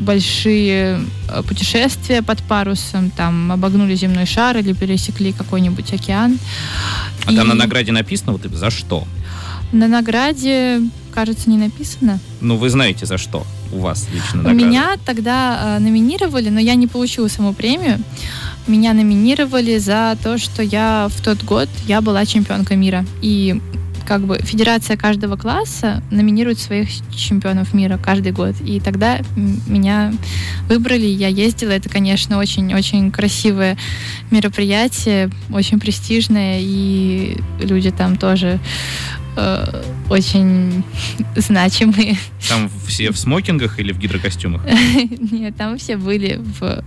большие 0.03 1.01
э, 1.29 1.43
путешествия 1.43 2.23
под 2.23 2.43
парусом, 2.43 3.11
там 3.11 3.53
обогнули 3.53 3.95
земной 3.95 4.27
шар 4.27 4.57
или 4.59 4.73
пересекли 4.73 5.33
какой-нибудь 5.33 5.93
океан. 5.93 6.39
А 7.27 7.33
И... 7.33 7.37
там 7.37 7.49
на 7.49 7.55
награде 7.55 7.93
написано 7.93 8.33
вот 8.33 8.43
за 8.43 8.71
что? 8.71 9.07
На 9.73 9.89
награде, 9.89 10.83
кажется, 11.15 11.49
не 11.49 11.57
написано. 11.57 12.19
Ну, 12.41 12.57
вы 12.57 12.69
знаете, 12.69 13.07
за 13.07 13.17
что 13.17 13.47
у 13.73 13.79
вас 13.79 14.07
лично 14.13 14.43
награда? 14.43 14.55
Меня 14.65 14.97
тогда 15.05 15.77
э, 15.77 15.79
номинировали, 15.79 16.51
но 16.51 16.61
я 16.61 16.75
не 16.75 16.87
получила 16.87 17.29
саму 17.29 17.55
премию. 17.55 17.99
Меня 18.67 18.93
номинировали 18.93 19.79
за 19.79 20.17
то, 20.23 20.39
что 20.39 20.63
я 20.63 21.09
в 21.11 21.23
тот 21.23 21.43
год 21.43 21.69
я 21.87 22.01
была 22.01 22.27
чемпионкой 22.27 22.77
мира. 22.77 23.05
И 23.23 23.61
как 24.13 24.27
бы 24.27 24.39
федерация 24.43 24.99
каждого 24.99 25.37
класса 25.37 26.03
номинирует 26.11 26.59
своих 26.59 26.91
чемпионов 27.17 27.73
мира 27.73 27.97
каждый 27.97 28.33
год. 28.33 28.55
И 28.61 28.79
тогда 28.79 29.23
меня 29.67 30.13
выбрали, 30.69 31.07
я 31.07 31.29
ездила. 31.29 31.71
Это, 31.71 31.89
конечно, 31.89 32.37
очень-очень 32.37 33.11
красивое 33.11 33.79
мероприятие, 34.31 35.31
очень 35.51 35.81
престижное, 35.81 36.59
и 36.61 37.39
люди 37.59 37.91
там 37.91 38.19
тоже 38.19 38.61
э, 39.39 39.83
очень 40.11 40.85
значимые. 41.37 42.19
Там 42.51 42.71
все 42.87 43.13
в 43.13 43.19
смокингах 43.19 43.81
или 43.81 43.93
в 43.93 43.99
гидрокостюмах? 43.99 44.61
Нет, 45.31 45.57
там 45.57 45.79
все 45.79 45.97
были 45.97 46.39
в 46.61 46.85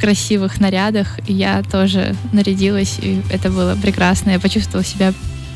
красивых 0.00 0.58
нарядах. 0.58 1.18
И 1.28 1.34
я 1.34 1.62
тоже 1.64 2.16
нарядилась, 2.32 2.98
и 3.02 3.20
это 3.30 3.50
было 3.50 3.76
прекрасно. 3.76 4.30
Я 4.30 4.40
почувствовала 4.40 4.86
себя 4.86 5.12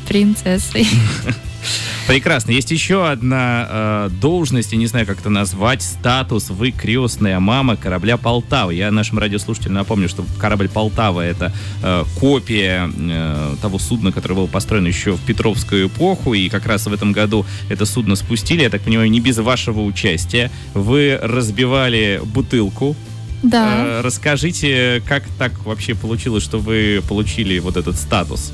принцессой. 0.07 0.87
Прекрасно. 2.07 2.51
Есть 2.51 2.71
еще 2.71 3.09
одна 3.09 3.67
э, 3.69 4.09
должность, 4.21 4.71
я 4.71 4.77
не 4.77 4.87
знаю, 4.87 5.05
как 5.05 5.19
это 5.19 5.29
назвать, 5.29 5.81
статус. 5.81 6.49
Вы 6.49 6.71
крестная 6.71 7.39
мама 7.41 7.75
корабля 7.75 8.15
Полтава. 8.15 8.71
Я 8.71 8.91
нашим 8.91 9.19
радиослушателям 9.19 9.73
напомню, 9.73 10.07
что 10.07 10.23
корабль 10.39 10.69
Полтава 10.69 11.19
это 11.19 11.51
э, 11.83 12.05
копия 12.17 12.89
э, 12.97 13.55
того 13.61 13.77
судна, 13.77 14.13
которое 14.13 14.35
было 14.35 14.47
построено 14.47 14.87
еще 14.87 15.13
в 15.13 15.21
Петровскую 15.21 15.87
эпоху. 15.87 16.33
И 16.33 16.47
как 16.47 16.65
раз 16.65 16.85
в 16.87 16.93
этом 16.93 17.11
году 17.11 17.45
это 17.69 17.85
судно 17.85 18.15
спустили, 18.15 18.63
я 18.63 18.69
так 18.69 18.81
понимаю, 18.81 19.11
не 19.11 19.19
без 19.19 19.37
вашего 19.39 19.81
участия. 19.81 20.49
Вы 20.73 21.19
разбивали 21.21 22.21
бутылку 22.23 22.95
да. 23.43 23.85
Э, 23.85 24.01
расскажите, 24.01 25.01
как 25.07 25.23
так 25.37 25.65
вообще 25.65 25.93
получилось, 25.93 26.43
что 26.43 26.57
вы 26.57 27.03
получили 27.07 27.59
вот 27.59 27.77
этот 27.77 27.95
статус? 27.95 28.51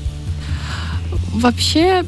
Вообще, 1.34 2.04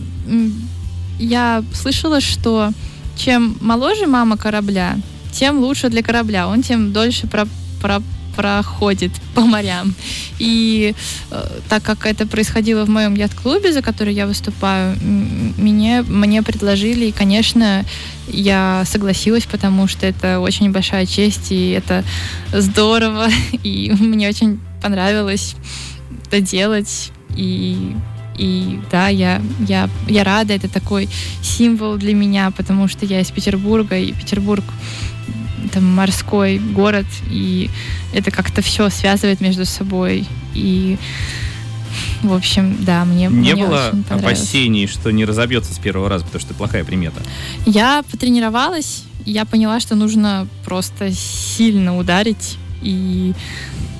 я 1.18 1.64
слышала, 1.72 2.20
что 2.20 2.70
чем 3.16 3.56
моложе 3.60 4.06
мама 4.06 4.36
корабля, 4.36 4.96
тем 5.32 5.58
лучше 5.58 5.88
для 5.88 6.02
корабля. 6.02 6.48
Он 6.48 6.62
тем 6.62 6.92
дольше 6.92 7.26
про, 7.26 7.46
про, 7.82 8.02
проходит 8.36 9.12
по 9.34 9.40
морям. 9.40 9.94
И 10.38 10.94
э, 11.30 11.48
так 11.68 11.82
как 11.82 12.06
это 12.06 12.26
происходило 12.26 12.84
в 12.84 12.88
моем 12.88 13.14
яхт-клубе, 13.14 13.72
за 13.72 13.82
который 13.82 14.14
я 14.14 14.26
выступаю, 14.26 14.96
мне, 15.00 16.02
мне 16.02 16.42
предложили, 16.42 17.06
и, 17.06 17.12
конечно, 17.12 17.84
я 18.28 18.84
согласилась, 18.86 19.44
потому 19.44 19.88
что 19.88 20.06
это 20.06 20.40
очень 20.40 20.70
большая 20.70 21.06
честь, 21.06 21.50
и 21.50 21.70
это 21.70 22.04
здорово, 22.52 23.28
и 23.64 23.92
мне 23.98 24.28
очень 24.28 24.60
понравилось 24.82 25.56
это 26.26 26.40
делать. 26.40 27.10
И 27.34 27.94
и 28.38 28.80
да, 28.90 29.08
я, 29.08 29.42
я, 29.66 29.88
я 30.06 30.24
рада, 30.24 30.54
это 30.54 30.68
такой 30.68 31.08
символ 31.42 31.96
для 31.96 32.14
меня, 32.14 32.50
потому 32.50 32.88
что 32.88 33.06
я 33.06 33.20
из 33.20 33.30
Петербурга, 33.30 33.96
и 33.96 34.12
Петербург 34.12 34.64
там 35.72 35.84
морской 35.84 36.58
город, 36.58 37.06
и 37.30 37.70
это 38.12 38.30
как-то 38.30 38.62
все 38.62 38.88
связывает 38.90 39.40
между 39.40 39.64
собой. 39.64 40.26
И 40.54 40.96
в 42.22 42.32
общем, 42.32 42.76
да, 42.80 43.04
мне 43.04 43.26
Не 43.26 43.54
мне 43.54 43.56
было 43.56 43.92
опасений, 44.10 44.86
что 44.86 45.10
не 45.10 45.24
разобьется 45.24 45.72
с 45.72 45.78
первого 45.78 46.08
раза, 46.08 46.24
потому 46.24 46.40
что 46.40 46.50
это 46.50 46.58
плохая 46.58 46.84
примета? 46.84 47.22
Я 47.64 48.04
потренировалась, 48.10 49.04
я 49.24 49.44
поняла, 49.44 49.80
что 49.80 49.94
нужно 49.94 50.46
просто 50.64 51.12
сильно 51.12 51.96
ударить, 51.96 52.58
и 52.82 53.34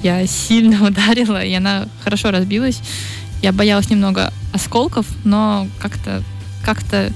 я 0.02 0.26
сильно 0.26 0.86
ударила, 0.86 1.42
и 1.42 1.52
она 1.52 1.88
хорошо 2.02 2.30
разбилась. 2.30 2.80
Я 3.46 3.52
боялась 3.52 3.88
немного 3.88 4.32
осколков, 4.52 5.06
но 5.22 5.68
как-то 5.78 6.24
как-то 6.64 7.12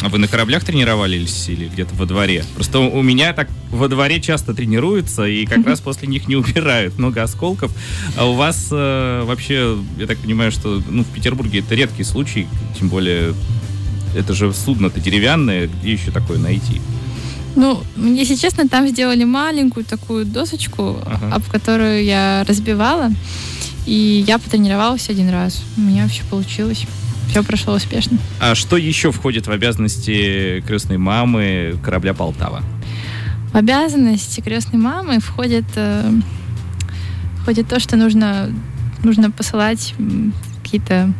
а 0.00 0.08
вы 0.08 0.16
на 0.16 0.26
кораблях 0.26 0.64
тренировались 0.64 1.46
или 1.50 1.68
где-то 1.68 1.94
во 1.94 2.06
дворе? 2.06 2.42
Просто 2.54 2.78
у 2.78 3.02
меня 3.02 3.34
так 3.34 3.50
во 3.70 3.88
дворе 3.88 4.18
часто 4.18 4.54
тренируются, 4.54 5.26
и 5.26 5.44
как 5.44 5.66
раз 5.66 5.80
после 5.84 6.08
них 6.08 6.26
не 6.26 6.36
убирают 6.36 6.98
много 6.98 7.22
осколков. 7.22 7.70
А 8.16 8.24
у 8.24 8.32
вас 8.32 8.68
э, 8.70 9.24
вообще, 9.26 9.76
я 9.98 10.06
так 10.06 10.16
понимаю, 10.16 10.52
что 10.52 10.82
ну, 10.88 11.04
в 11.04 11.08
Петербурге 11.08 11.58
это 11.58 11.74
редкий 11.74 12.04
случай, 12.04 12.46
тем 12.78 12.88
более 12.88 13.34
это 14.16 14.32
же 14.32 14.54
судно-то 14.54 15.00
деревянное, 15.00 15.68
где 15.68 15.92
еще 15.92 16.12
такое 16.12 16.38
найти? 16.38 16.80
Ну, 17.56 17.82
если 17.96 18.36
честно, 18.36 18.66
там 18.66 18.88
сделали 18.88 19.24
маленькую 19.24 19.84
такую 19.84 20.24
досочку, 20.24 20.96
ага. 21.04 21.34
об 21.34 21.42
которую 21.44 22.04
я 22.04 22.42
разбивала. 22.48 23.10
И 23.88 24.22
я 24.26 24.38
потренировалась 24.38 25.08
один 25.08 25.30
раз. 25.30 25.64
У 25.78 25.80
меня 25.80 26.06
все 26.08 26.22
получилось. 26.24 26.86
Все 27.30 27.42
прошло 27.42 27.74
успешно. 27.74 28.18
А 28.38 28.54
что 28.54 28.76
еще 28.76 29.12
входит 29.12 29.46
в 29.46 29.50
обязанности 29.50 30.62
крестной 30.66 30.98
мамы 30.98 31.78
корабля 31.82 32.12
Полтава? 32.12 32.62
В 33.50 33.56
обязанности 33.56 34.42
крестной 34.42 34.78
мамы 34.78 35.20
входит, 35.20 35.64
э, 35.76 36.12
входит 37.40 37.66
то, 37.68 37.80
что 37.80 37.96
нужно, 37.96 38.50
нужно 39.02 39.30
посылать 39.30 39.94
какие-то 40.62 41.10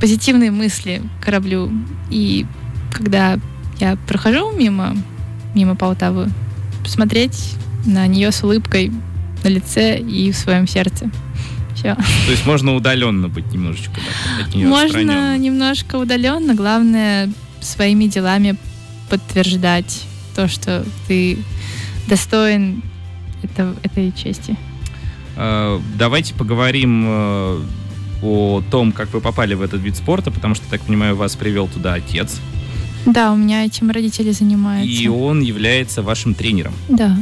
позитивные 0.00 0.50
мысли 0.50 1.02
кораблю. 1.20 1.70
И 2.08 2.46
когда 2.90 3.38
я 3.78 3.96
прохожу 4.08 4.52
мимо, 4.52 4.96
мимо 5.54 5.76
Полтавы, 5.76 6.30
посмотреть 6.82 7.56
на 7.84 8.06
нее 8.06 8.32
с 8.32 8.42
улыбкой 8.42 8.90
на 9.44 9.48
лице 9.48 9.98
и 9.98 10.32
в 10.32 10.36
своем 10.36 10.66
сердце. 10.66 11.10
Все. 11.78 11.94
То 11.94 12.30
есть 12.30 12.44
можно 12.44 12.74
удаленно 12.74 13.28
быть 13.28 13.52
немножечко 13.52 13.94
да, 13.94 14.44
от 14.44 14.54
нее 14.54 14.66
Можно 14.66 15.38
немножко 15.38 15.96
удаленно, 15.96 16.54
главное 16.54 17.30
своими 17.60 18.06
делами 18.06 18.56
подтверждать 19.08 20.02
то, 20.34 20.48
что 20.48 20.84
ты 21.06 21.38
достоин 22.08 22.82
это, 23.42 23.76
этой 23.82 24.12
чести. 24.12 24.56
А, 25.36 25.80
давайте 25.96 26.34
поговорим 26.34 27.04
э, 27.06 27.60
о 28.22 28.62
том, 28.70 28.90
как 28.90 29.12
вы 29.12 29.20
попали 29.20 29.54
в 29.54 29.62
этот 29.62 29.80
вид 29.80 29.96
спорта, 29.96 30.32
потому 30.32 30.56
что, 30.56 30.68
так 30.68 30.80
понимаю, 30.80 31.14
вас 31.14 31.36
привел 31.36 31.68
туда 31.68 31.94
отец. 31.94 32.40
Да, 33.06 33.32
у 33.32 33.36
меня 33.36 33.64
этим 33.64 33.90
родители 33.90 34.32
занимаются. 34.32 34.90
И 34.90 35.06
он 35.06 35.40
является 35.40 36.02
вашим 36.02 36.34
тренером. 36.34 36.74
Да 36.88 37.16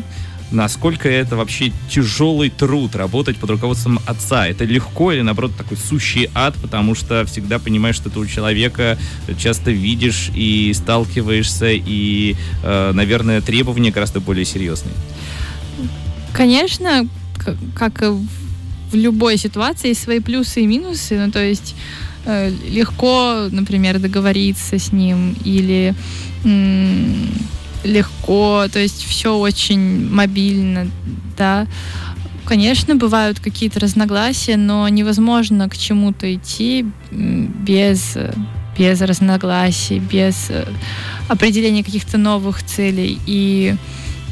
насколько 0.50 1.08
это 1.08 1.36
вообще 1.36 1.72
тяжелый 1.90 2.50
труд 2.50 2.94
работать 2.94 3.36
под 3.36 3.50
руководством 3.50 3.98
отца. 4.06 4.46
Это 4.46 4.64
легко 4.64 5.12
или, 5.12 5.22
наоборот, 5.22 5.52
такой 5.56 5.76
сущий 5.76 6.30
ад, 6.34 6.54
потому 6.60 6.94
что 6.94 7.24
всегда 7.26 7.58
понимаешь, 7.58 7.96
что 7.96 8.10
ты 8.10 8.18
у 8.18 8.26
человека 8.26 8.98
часто 9.38 9.70
видишь 9.70 10.30
и 10.34 10.72
сталкиваешься, 10.74 11.70
и, 11.70 12.36
э, 12.62 12.92
наверное, 12.92 13.40
требования 13.40 13.90
гораздо 13.90 14.20
более 14.20 14.44
серьезные. 14.44 14.94
Конечно, 16.32 17.08
как 17.74 18.02
в 18.02 18.94
любой 18.94 19.36
ситуации, 19.36 19.88
есть 19.88 20.02
свои 20.02 20.20
плюсы 20.20 20.62
и 20.62 20.66
минусы. 20.66 21.18
Ну, 21.18 21.30
то 21.32 21.42
есть 21.42 21.74
э, 22.24 22.52
легко, 22.70 23.48
например, 23.50 23.98
договориться 23.98 24.78
с 24.78 24.92
ним 24.92 25.36
или 25.44 25.94
легко, 27.86 28.66
то 28.72 28.78
есть 28.78 29.04
все 29.04 29.36
очень 29.36 30.10
мобильно, 30.10 30.88
да. 31.36 31.66
Конечно, 32.44 32.94
бывают 32.94 33.40
какие-то 33.40 33.80
разногласия, 33.80 34.56
но 34.56 34.88
невозможно 34.88 35.68
к 35.68 35.76
чему-то 35.76 36.32
идти 36.32 36.86
без, 37.10 38.16
без 38.78 39.00
разногласий, 39.00 39.98
без 39.98 40.46
э, 40.50 40.64
определения 41.28 41.82
каких-то 41.82 42.18
новых 42.18 42.62
целей. 42.62 43.18
И 43.26 43.74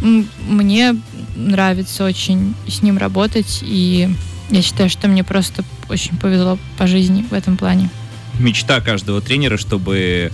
мне 0.00 0.94
нравится 1.34 2.04
очень 2.04 2.54
с 2.68 2.82
ним 2.82 2.98
работать, 2.98 3.60
и 3.62 4.08
я 4.50 4.62
считаю, 4.62 4.90
что 4.90 5.08
мне 5.08 5.24
просто 5.24 5.64
очень 5.88 6.16
повезло 6.16 6.58
по 6.78 6.86
жизни 6.86 7.26
в 7.28 7.32
этом 7.32 7.56
плане. 7.56 7.90
мечта 8.38 8.80
каждого 8.80 9.20
тренера, 9.20 9.56
чтобы 9.56 10.30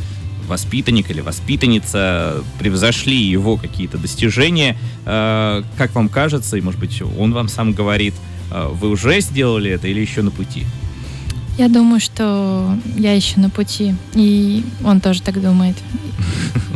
воспитанник 0.51 1.11
или 1.11 1.23
воспитанница 1.23 2.45
превзошли 2.59 3.17
его 3.17 3.57
какие-то 3.57 3.97
достижения. 3.97 4.77
Э, 5.07 5.63
как 5.79 5.95
вам 5.95 6.09
кажется, 6.09 6.57
и, 6.57 6.61
может 6.61 6.79
быть, 6.79 7.03
он 7.19 7.33
вам 7.33 7.49
сам 7.49 7.73
говорит, 7.73 8.15
э, 8.51 8.69
вы 8.73 8.91
уже 8.91 9.21
сделали 9.21 9.71
это 9.71 9.89
или 9.89 10.01
еще 10.01 10.23
на 10.23 10.31
пути? 10.31 10.65
Я 11.57 11.69
думаю, 11.69 12.01
что 12.01 12.77
я 12.97 13.15
еще 13.15 13.39
на 13.41 13.51
пути, 13.51 13.95
и 14.15 14.65
он 14.85 15.01
тоже 15.01 15.23
так 15.23 15.41
думает. 15.41 15.77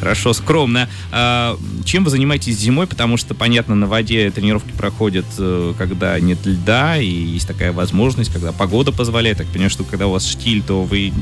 Хорошо, 0.00 0.32
скромно. 0.32 0.88
А, 1.12 1.58
чем 1.84 2.04
вы 2.04 2.10
занимаетесь 2.10 2.56
зимой? 2.58 2.86
Потому 2.86 3.16
что, 3.16 3.34
понятно, 3.34 3.74
на 3.74 3.86
воде 3.86 4.30
тренировки 4.30 4.72
проходят, 4.72 5.26
э, 5.38 5.74
когда 5.78 6.18
нет 6.20 6.44
льда, 6.44 6.98
и 6.98 7.06
есть 7.06 7.46
такая 7.46 7.72
возможность, 7.72 8.32
когда 8.32 8.52
погода 8.52 8.92
позволяет. 8.92 9.38
Так 9.38 9.46
понимаю, 9.48 9.70
что 9.70 9.84
когда 9.84 10.06
у 10.06 10.12
вас 10.12 10.26
штиль, 10.26 10.62
то 10.62 10.82
вы 10.82 11.12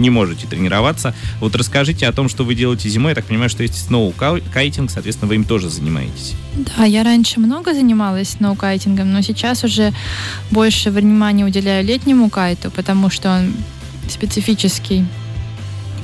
не 0.00 0.10
можете 0.10 0.46
тренироваться. 0.46 1.14
Вот 1.40 1.54
расскажите 1.56 2.06
о 2.06 2.12
том, 2.12 2.28
что 2.28 2.44
вы 2.44 2.54
делаете 2.54 2.88
зимой. 2.88 3.10
Я 3.10 3.14
так 3.14 3.24
понимаю, 3.24 3.50
что 3.50 3.62
есть 3.62 3.86
сноу-кайтинг, 3.86 4.90
соответственно, 4.90 5.28
вы 5.28 5.36
им 5.36 5.44
тоже 5.44 5.68
занимаетесь. 5.68 6.34
Да, 6.54 6.84
я 6.84 7.02
раньше 7.02 7.40
много 7.40 7.74
занималась 7.74 8.30
сноу-кайтингом, 8.30 9.12
но 9.12 9.22
сейчас 9.22 9.64
уже 9.64 9.92
больше 10.50 10.90
внимания 10.90 11.44
уделяю 11.44 11.84
летнему 11.84 12.30
кайту, 12.30 12.70
потому 12.70 13.10
что 13.10 13.30
он 13.30 13.54
специфический 14.08 15.04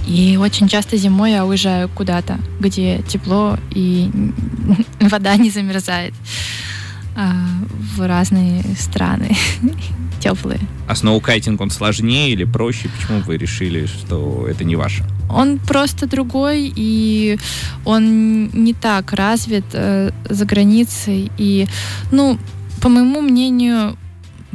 и 0.07 0.37
очень 0.37 0.69
часто 0.69 0.97
зимой 0.97 1.33
я 1.33 1.45
уезжаю 1.45 1.88
куда-то, 1.88 2.38
где 2.61 3.03
тепло 3.09 3.59
и 3.71 4.11
вода 5.01 5.37
не 5.37 5.51
замерзает 5.51 6.14
а, 7.16 7.35
в 7.97 8.07
разные 8.07 8.62
страны 8.79 9.37
теплые. 10.21 10.61
А 10.87 10.95
сноукайтинг, 10.95 11.61
он 11.61 11.71
сложнее 11.71 12.31
или 12.31 12.45
проще? 12.45 12.88
Почему 12.88 13.21
вы 13.21 13.37
решили, 13.37 13.87
что 13.87 14.47
это 14.49 14.64
не 14.64 14.77
ваше? 14.77 15.05
Он 15.29 15.59
просто 15.59 16.07
другой, 16.07 16.73
и 16.75 17.38
он 17.85 18.47
не 18.49 18.75
так 18.75 19.12
развит 19.12 19.64
э, 19.73 20.11
за 20.29 20.45
границей. 20.45 21.33
И, 21.37 21.66
ну, 22.12 22.38
по 22.81 22.88
моему 22.88 23.21
мнению, 23.21 23.97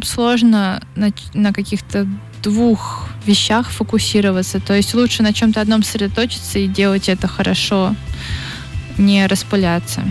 сложно 0.03 0.81
на, 0.95 1.11
на 1.33 1.51
каких-то 1.51 2.07
двух 2.41 3.07
вещах 3.25 3.69
фокусироваться. 3.69 4.59
То 4.59 4.73
есть 4.73 4.93
лучше 4.93 5.23
на 5.23 5.33
чем-то 5.33 5.61
одном 5.61 5.83
сосредоточиться 5.83 6.59
и 6.59 6.67
делать 6.67 7.09
это 7.09 7.27
хорошо, 7.27 7.95
не 8.97 9.25
распыляться. 9.27 10.03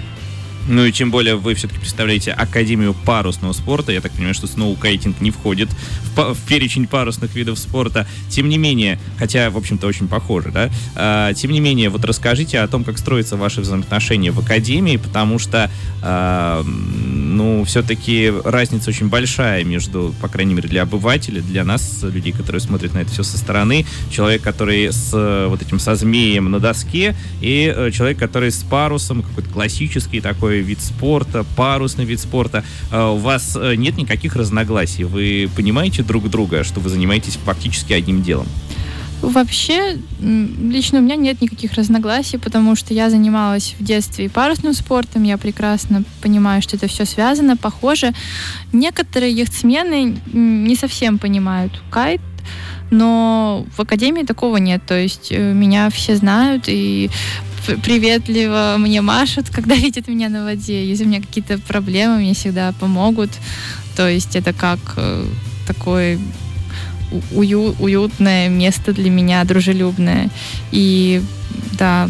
Ну 0.69 0.85
и 0.85 0.93
тем 0.93 1.11
более 1.11 1.37
вы 1.37 1.55
все-таки 1.55 1.81
представляете 1.81 2.33
Академию 2.33 2.95
парусного 2.95 3.53
спорта. 3.53 3.93
Я 3.93 4.01
так 4.01 4.13
понимаю, 4.13 4.35
что 4.35 4.47
сноукайтинг 4.47 5.21
не 5.21 5.31
входит 5.31 5.69
в, 6.15 6.35
в 6.35 6.47
перечень 6.47 6.87
парусных 6.87 7.35
видов 7.35 7.59
спорта. 7.59 8.07
Тем 8.29 8.49
не 8.49 8.59
менее, 8.59 9.01
хотя, 9.19 9.51
в 9.51 9.57
общем-то, 9.57 9.87
очень 9.87 10.09
похоже, 10.09 10.51
да? 10.51 10.71
А, 10.95 11.33
тем 11.35 11.51
не 11.51 11.61
менее, 11.61 11.89
вот 11.89 12.05
расскажите 12.05 12.61
о 12.61 12.69
том, 12.69 12.85
как 12.85 12.99
строятся 12.99 13.37
ваши 13.37 13.61
взаимоотношения 13.61 14.31
в 14.31 14.39
Академии, 14.39 14.97
потому 14.97 15.39
что, 15.39 15.71
а, 16.03 16.63
ну, 16.65 17.65
все-таки 17.65 18.33
разница 18.45 18.91
очень 18.91 19.09
большая 19.09 19.65
между, 19.65 20.15
по 20.21 20.29
крайней 20.29 20.55
мере, 20.55 20.69
для 20.69 20.83
обывателя, 20.83 21.41
для 21.41 21.65
нас, 21.65 22.01
людей, 22.03 22.33
которые 22.33 22.61
смотрят 22.61 22.95
на 22.95 22.99
это 22.99 23.11
все 23.11 23.23
со 23.23 23.39
стороны, 23.39 23.87
человек, 24.11 24.43
который 24.43 24.93
с 24.93 25.47
вот 25.49 25.63
этим 25.63 25.79
со 25.79 25.95
змеем 25.95 26.51
на 26.51 26.61
доске, 26.61 27.17
и 27.41 27.73
э, 27.75 27.91
человек, 27.93 28.19
который 28.19 28.51
с 28.51 28.63
парусом, 28.63 29.23
какой-то 29.23 29.49
классический 29.51 30.21
такой 30.21 30.50
такой 30.51 30.63
вид 30.63 30.81
спорта, 30.81 31.45
парусный 31.57 32.05
вид 32.05 32.19
спорта. 32.19 32.65
А, 32.91 33.13
у 33.13 33.19
вас 33.19 33.57
э, 33.57 33.77
нет 33.77 33.97
никаких 33.97 34.35
разногласий. 34.35 35.05
Вы 35.05 35.49
понимаете 35.55 36.03
друг 36.03 36.29
друга, 36.29 36.65
что 36.65 36.81
вы 36.81 36.91
занимаетесь 36.91 37.39
фактически 37.45 37.93
одним 37.93 38.23
делом? 38.23 38.47
Вообще, 39.23 39.97
лично 40.21 40.99
у 40.99 41.03
меня 41.03 41.15
нет 41.15 41.41
никаких 41.41 41.75
разногласий, 41.75 42.39
потому 42.39 42.75
что 42.75 42.95
я 42.95 43.11
занималась 43.11 43.77
в 43.79 43.85
детстве 43.85 44.29
парусным 44.29 44.73
спортом, 44.73 45.23
я 45.25 45.37
прекрасно 45.39 46.03
понимаю, 46.21 46.63
что 46.63 46.77
это 46.77 46.89
все 46.89 47.05
связано, 47.05 47.57
похоже. 47.57 48.13
Некоторые 48.73 49.31
яхтсмены 49.31 50.17
не 50.33 50.75
совсем 50.75 51.19
понимают 51.19 51.81
кайт, 51.91 52.21
но 52.91 53.67
в 53.77 53.81
академии 53.81 54.25
такого 54.25 54.57
нет. 54.57 54.83
То 54.85 54.99
есть 54.99 55.29
э, 55.31 55.53
меня 55.53 55.91
все 55.91 56.17
знают, 56.17 56.65
и 56.67 57.09
приветливо 57.79 58.77
мне 58.79 59.01
машут, 59.01 59.51
когда 59.51 59.75
видят 59.87 60.09
меня 60.09 60.29
на 60.29 60.45
воде. 60.45 60.87
Если 60.89 61.05
у 61.05 61.09
меня 61.09 61.21
какие-то 61.21 61.59
проблемы, 61.59 62.19
мне 62.19 62.35
всегда 62.35 62.73
помогут. 62.73 63.31
То 63.97 64.09
есть 64.09 64.37
это 64.37 64.53
как 64.53 64.79
э, 64.97 65.25
такое 65.67 66.19
ую, 67.33 67.75
уютное 67.79 68.49
место 68.49 68.93
для 68.93 69.11
меня, 69.11 69.45
дружелюбное. 69.45 70.31
И 70.73 71.23
да, 71.79 72.09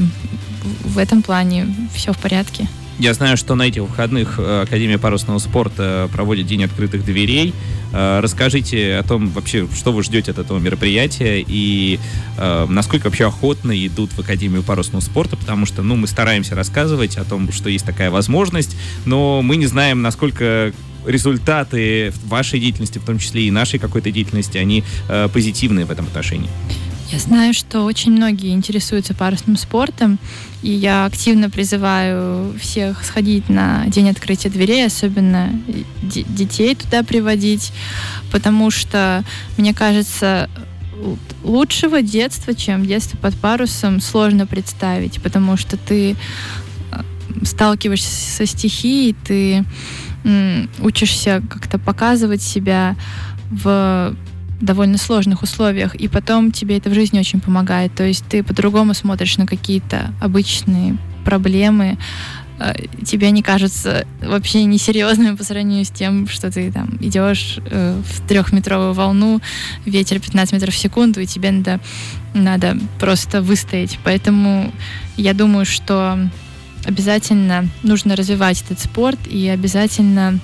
в 0.85 0.99
этом 0.99 1.23
плане 1.23 1.66
все 1.94 2.12
в 2.12 2.18
порядке. 2.18 2.68
Я 3.01 3.15
знаю, 3.15 3.39
что 3.39 3.55
на 3.55 3.63
этих 3.63 3.81
выходных 3.81 4.39
э, 4.39 4.61
Академия 4.61 4.99
парусного 4.99 5.39
спорта 5.39 6.11
проводит 6.13 6.47
День 6.47 6.65
открытых 6.65 7.03
дверей. 7.03 7.55
Э, 7.95 8.21
расскажите 8.21 8.97
о 8.97 9.03
том 9.03 9.31
вообще, 9.31 9.67
что 9.75 9.91
вы 9.91 10.03
ждете 10.03 10.33
от 10.33 10.39
этого 10.39 10.59
мероприятия 10.59 11.41
и 11.41 11.99
э, 12.37 12.67
насколько 12.69 13.07
вообще 13.07 13.29
охотно 13.29 13.73
идут 13.87 14.13
в 14.13 14.19
Академию 14.19 14.63
парусного 14.63 15.01
спорта, 15.01 15.39
потому 15.39 15.65
что, 15.65 15.81
ну, 15.81 15.97
мы 15.97 16.07
стараемся 16.09 16.55
рассказывать 16.55 17.17
о 17.17 17.25
том, 17.25 17.51
что 17.53 17.71
есть 17.71 17.87
такая 17.87 18.11
возможность, 18.11 18.77
но 19.07 19.41
мы 19.41 19.57
не 19.57 19.65
знаем, 19.65 20.03
насколько 20.03 20.75
результаты 21.07 22.13
вашей 22.27 22.61
деятельности, 22.61 22.99
в 22.99 23.05
том 23.07 23.19
числе 23.19 23.45
и 23.45 23.51
нашей 23.51 23.79
какой-то 23.79 24.11
деятельности, 24.11 24.59
они 24.59 24.85
э, 25.09 25.31
позитивные 25.33 25.87
в 25.87 25.91
этом 25.91 26.05
отношении. 26.05 26.51
Я 27.11 27.18
знаю, 27.18 27.55
что 27.55 27.83
очень 27.83 28.12
многие 28.12 28.53
интересуются 28.53 29.14
парусным 29.14 29.57
спортом, 29.57 30.20
и 30.62 30.70
я 30.70 31.07
активно 31.07 31.51
призываю 31.51 32.57
всех 32.57 33.05
сходить 33.05 33.49
на 33.49 33.85
день 33.88 34.11
открытия 34.11 34.49
дверей, 34.49 34.87
особенно 34.87 35.51
детей 36.03 36.77
туда 36.77 37.03
приводить, 37.03 37.73
потому 38.31 38.70
что, 38.70 39.25
мне 39.57 39.75
кажется, 39.75 40.49
лучшего 41.42 42.01
детства, 42.01 42.55
чем 42.55 42.87
детство 42.87 43.16
под 43.16 43.35
парусом, 43.37 44.01
сложно 44.01 44.46
представить, 44.46 45.20
потому 45.20 45.57
что 45.57 45.77
ты 45.77 46.12
э, 46.12 47.03
сталкиваешься 47.42 48.37
со 48.37 48.46
стихией, 48.46 49.16
ты 49.25 49.64
учишься 50.81 51.42
как-то 51.49 51.79
показывать 51.79 52.42
себя 52.42 52.94
в 53.51 54.14
довольно 54.61 54.99
сложных 54.99 55.42
условиях, 55.42 55.94
и 55.94 56.09
потом 56.09 56.53
тебе 56.53 56.77
это 56.77 56.90
в 56.90 56.94
жизни 56.94 57.18
очень 57.18 57.40
помогает. 57.40 57.94
То 57.94 58.05
есть 58.05 58.25
ты 58.27 58.42
по-другому 58.42 58.94
смотришь 58.94 59.37
на 59.38 59.46
какие-то 59.46 60.12
обычные 60.20 60.99
проблемы, 61.25 61.99
э, 62.59 62.75
тебе 63.05 63.29
они 63.29 63.42
кажутся 63.42 64.07
вообще 64.23 64.64
несерьезными 64.64 65.37
по 65.37 65.44
сравнению 65.44 65.85
с 65.85 65.90
тем, 65.90 66.29
что 66.29 66.51
ты 66.51 66.70
там 66.70 66.99
идешь 67.01 67.59
э, 67.70 68.01
в 68.05 68.29
трехметровую 68.29 68.92
волну, 68.92 69.40
ветер 69.85 70.20
15 70.20 70.53
метров 70.53 70.75
в 70.75 70.79
секунду, 70.79 71.20
и 71.20 71.27
тебе 71.27 71.51
надо, 71.51 71.81
надо 72.35 72.79
просто 72.99 73.42
выстоять. 73.42 73.99
Поэтому 74.05 74.73
я 75.16 75.33
думаю, 75.33 75.64
что 75.64 76.18
обязательно 76.85 77.68
нужно 77.83 78.16
развивать 78.16 78.62
этот 78.62 78.81
спорт 78.81 79.18
и 79.27 79.49
обязательно 79.49 80.38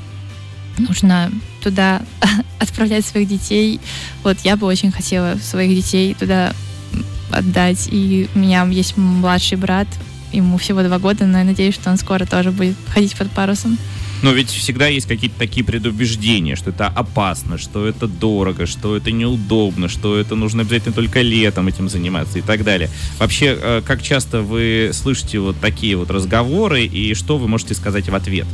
нужно 0.79 1.31
туда 1.67 2.01
отправлять 2.61 3.05
своих 3.05 3.29
детей. 3.29 3.81
Вот 4.23 4.39
я 4.45 4.57
бы 4.57 4.69
очень 4.69 4.93
хотела 4.93 5.37
своих 5.43 5.75
детей 5.75 6.15
туда 6.15 6.53
отдать. 7.33 7.89
И 7.91 8.29
у 8.35 8.39
меня 8.39 8.65
есть 8.67 8.97
младший 8.97 9.59
брат, 9.59 9.89
ему 10.33 10.59
всего 10.59 10.83
два 10.83 10.99
года, 11.01 11.27
но 11.27 11.39
я 11.39 11.45
надеюсь, 11.45 11.75
что 11.75 11.91
он 11.91 11.97
скоро 11.97 12.25
тоже 12.25 12.53
будет 12.53 12.77
ходить 12.89 13.17
под 13.17 13.31
парусом. 13.33 13.79
Но 14.23 14.33
ведь 14.33 14.49
всегда 14.49 14.87
есть 14.87 15.07
какие-то 15.07 15.37
такие 15.39 15.65
предубеждения, 15.65 16.57
что 16.57 16.71
это 16.71 16.87
опасно, 16.87 17.59
что 17.59 17.87
это 17.87 18.07
дорого, 18.07 18.65
что 18.65 18.97
это 18.97 19.11
неудобно, 19.11 19.89
что 19.89 20.17
это 20.17 20.37
нужно 20.37 20.63
обязательно 20.63 20.95
только 20.95 21.21
летом 21.21 21.69
этим 21.69 21.89
заниматься 21.89 22.39
и 22.39 22.43
так 22.43 22.65
далее. 22.65 22.89
Вообще, 23.19 23.59
э, 23.61 23.83
как 23.85 24.03
часто 24.03 24.41
вы 24.41 24.91
слышите 24.95 25.41
вот 25.41 25.57
такие 25.61 25.97
вот 25.97 26.11
разговоры 26.11 26.85
и 26.85 27.13
что 27.15 27.37
вы 27.37 27.49
можете 27.49 27.75
сказать 27.75 28.09
в 28.09 28.15
ответ? 28.15 28.47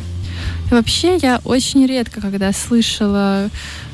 Вообще, 0.72 1.18
я 1.20 1.38
очень 1.44 1.84
редко, 1.86 2.22
когда 2.22 2.50
слышала 2.50 3.50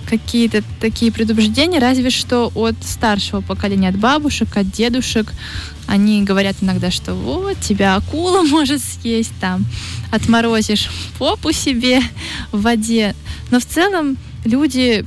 какие-то 0.08 0.62
такие 0.80 1.10
предубеждения, 1.10 1.80
разве 1.80 2.08
что 2.08 2.52
от 2.54 2.76
старшего 2.82 3.40
поколения, 3.40 3.88
от 3.88 3.98
бабушек, 3.98 4.56
от 4.56 4.70
дедушек. 4.70 5.32
Они 5.88 6.22
говорят 6.22 6.54
иногда, 6.60 6.92
что 6.92 7.14
вот, 7.14 7.58
тебя 7.58 7.96
акула 7.96 8.42
может 8.48 8.80
съесть, 8.80 9.32
там, 9.40 9.66
отморозишь 10.12 10.88
попу 11.18 11.50
себе 11.50 12.00
в 12.52 12.62
воде. 12.62 13.16
Но 13.50 13.58
в 13.58 13.66
целом 13.66 14.16
люди, 14.44 15.04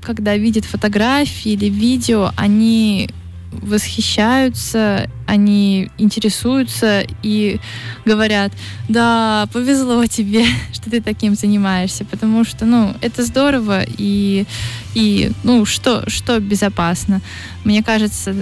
когда 0.00 0.34
видят 0.38 0.64
фотографии 0.64 1.52
или 1.52 1.66
видео, 1.66 2.32
они 2.38 3.10
восхищаются, 3.52 5.08
они 5.26 5.90
интересуются 5.98 7.04
и 7.22 7.60
говорят, 8.04 8.52
да, 8.88 9.48
повезло 9.52 10.06
тебе, 10.06 10.44
что 10.72 10.90
ты 10.90 11.00
таким 11.00 11.34
занимаешься, 11.34 12.04
потому 12.04 12.44
что, 12.44 12.64
ну, 12.64 12.94
это 13.00 13.24
здорово 13.24 13.84
и, 13.86 14.46
и 14.94 15.30
ну, 15.44 15.64
что, 15.64 16.08
что 16.08 16.40
безопасно. 16.40 17.20
Мне 17.64 17.82
кажется, 17.82 18.34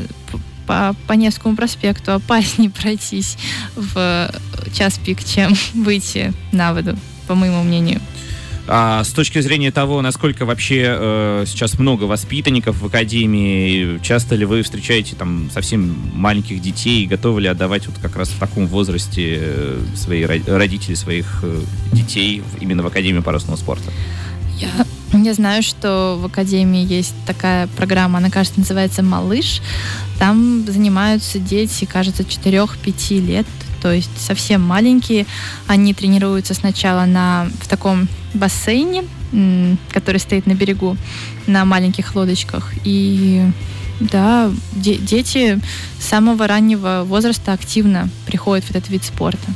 по, 0.67 0.95
по 1.07 1.13
Невскому 1.15 1.57
проспекту 1.57 2.13
опаснее 2.13 2.71
пройтись 2.83 3.37
в 3.75 4.31
час 4.73 4.99
пик, 5.05 5.25
чем 5.25 5.55
выйти 5.75 6.33
на 6.53 6.73
воду, 6.73 6.97
по 7.27 7.35
моему 7.35 7.63
мнению. 7.63 8.01
А 8.73 9.03
с 9.03 9.09
точки 9.09 9.41
зрения 9.41 9.73
того, 9.73 10.01
насколько 10.01 10.45
вообще 10.45 10.85
э, 10.87 11.45
сейчас 11.45 11.77
много 11.77 12.05
воспитанников 12.05 12.81
в 12.81 12.87
академии, 12.87 13.99
часто 14.01 14.37
ли 14.37 14.45
вы 14.45 14.63
встречаете 14.63 15.17
там 15.17 15.51
совсем 15.53 15.97
маленьких 16.15 16.63
детей, 16.63 17.05
готовы 17.07 17.41
ли 17.41 17.49
отдавать 17.49 17.89
вот 17.89 17.97
как 18.01 18.15
раз 18.15 18.29
в 18.29 18.39
таком 18.39 18.69
возрасте 18.69 19.39
э, 19.41 19.81
свои 19.97 20.25
родители 20.25 20.95
своих 20.95 21.41
э, 21.43 21.61
детей 21.91 22.45
именно 22.61 22.85
в 22.85 22.87
академию 22.87 23.25
парусного 23.25 23.57
спорта? 23.57 23.91
Я, 24.57 24.69
я 25.19 25.35
знаю, 25.35 25.65
что 25.65 26.17
в 26.23 26.27
академии 26.27 26.87
есть 26.87 27.17
такая 27.27 27.67
программа, 27.77 28.19
она, 28.19 28.31
кажется, 28.31 28.61
называется 28.61 29.03
«Малыш». 29.03 29.63
Там 30.21 30.65
занимаются 30.65 31.41
дети, 31.41 31.87
кажется, 31.87 32.23
4-5 32.23 33.19
лет 33.19 33.47
то 33.81 33.93
есть 33.93 34.11
совсем 34.19 34.63
маленькие. 34.63 35.27
Они 35.67 35.95
тренируются 35.95 36.55
сначала 36.55 37.05
на, 37.07 37.49
в 37.61 37.69
таком 37.69 38.09
бассейне, 38.35 39.05
который 39.93 40.19
стоит 40.19 40.47
на 40.47 40.55
берегу, 40.55 40.97
на 41.47 41.65
маленьких 41.65 42.15
лодочках. 42.15 42.73
И 42.85 43.45
да, 44.01 44.51
де- 44.73 44.97
дети 44.97 45.61
с 45.99 46.07
самого 46.07 46.47
раннего 46.47 47.05
возраста 47.05 47.53
активно 47.53 48.09
приходят 48.27 48.65
в 48.65 48.71
этот 48.71 48.89
вид 48.89 49.05
спорта. 49.05 49.47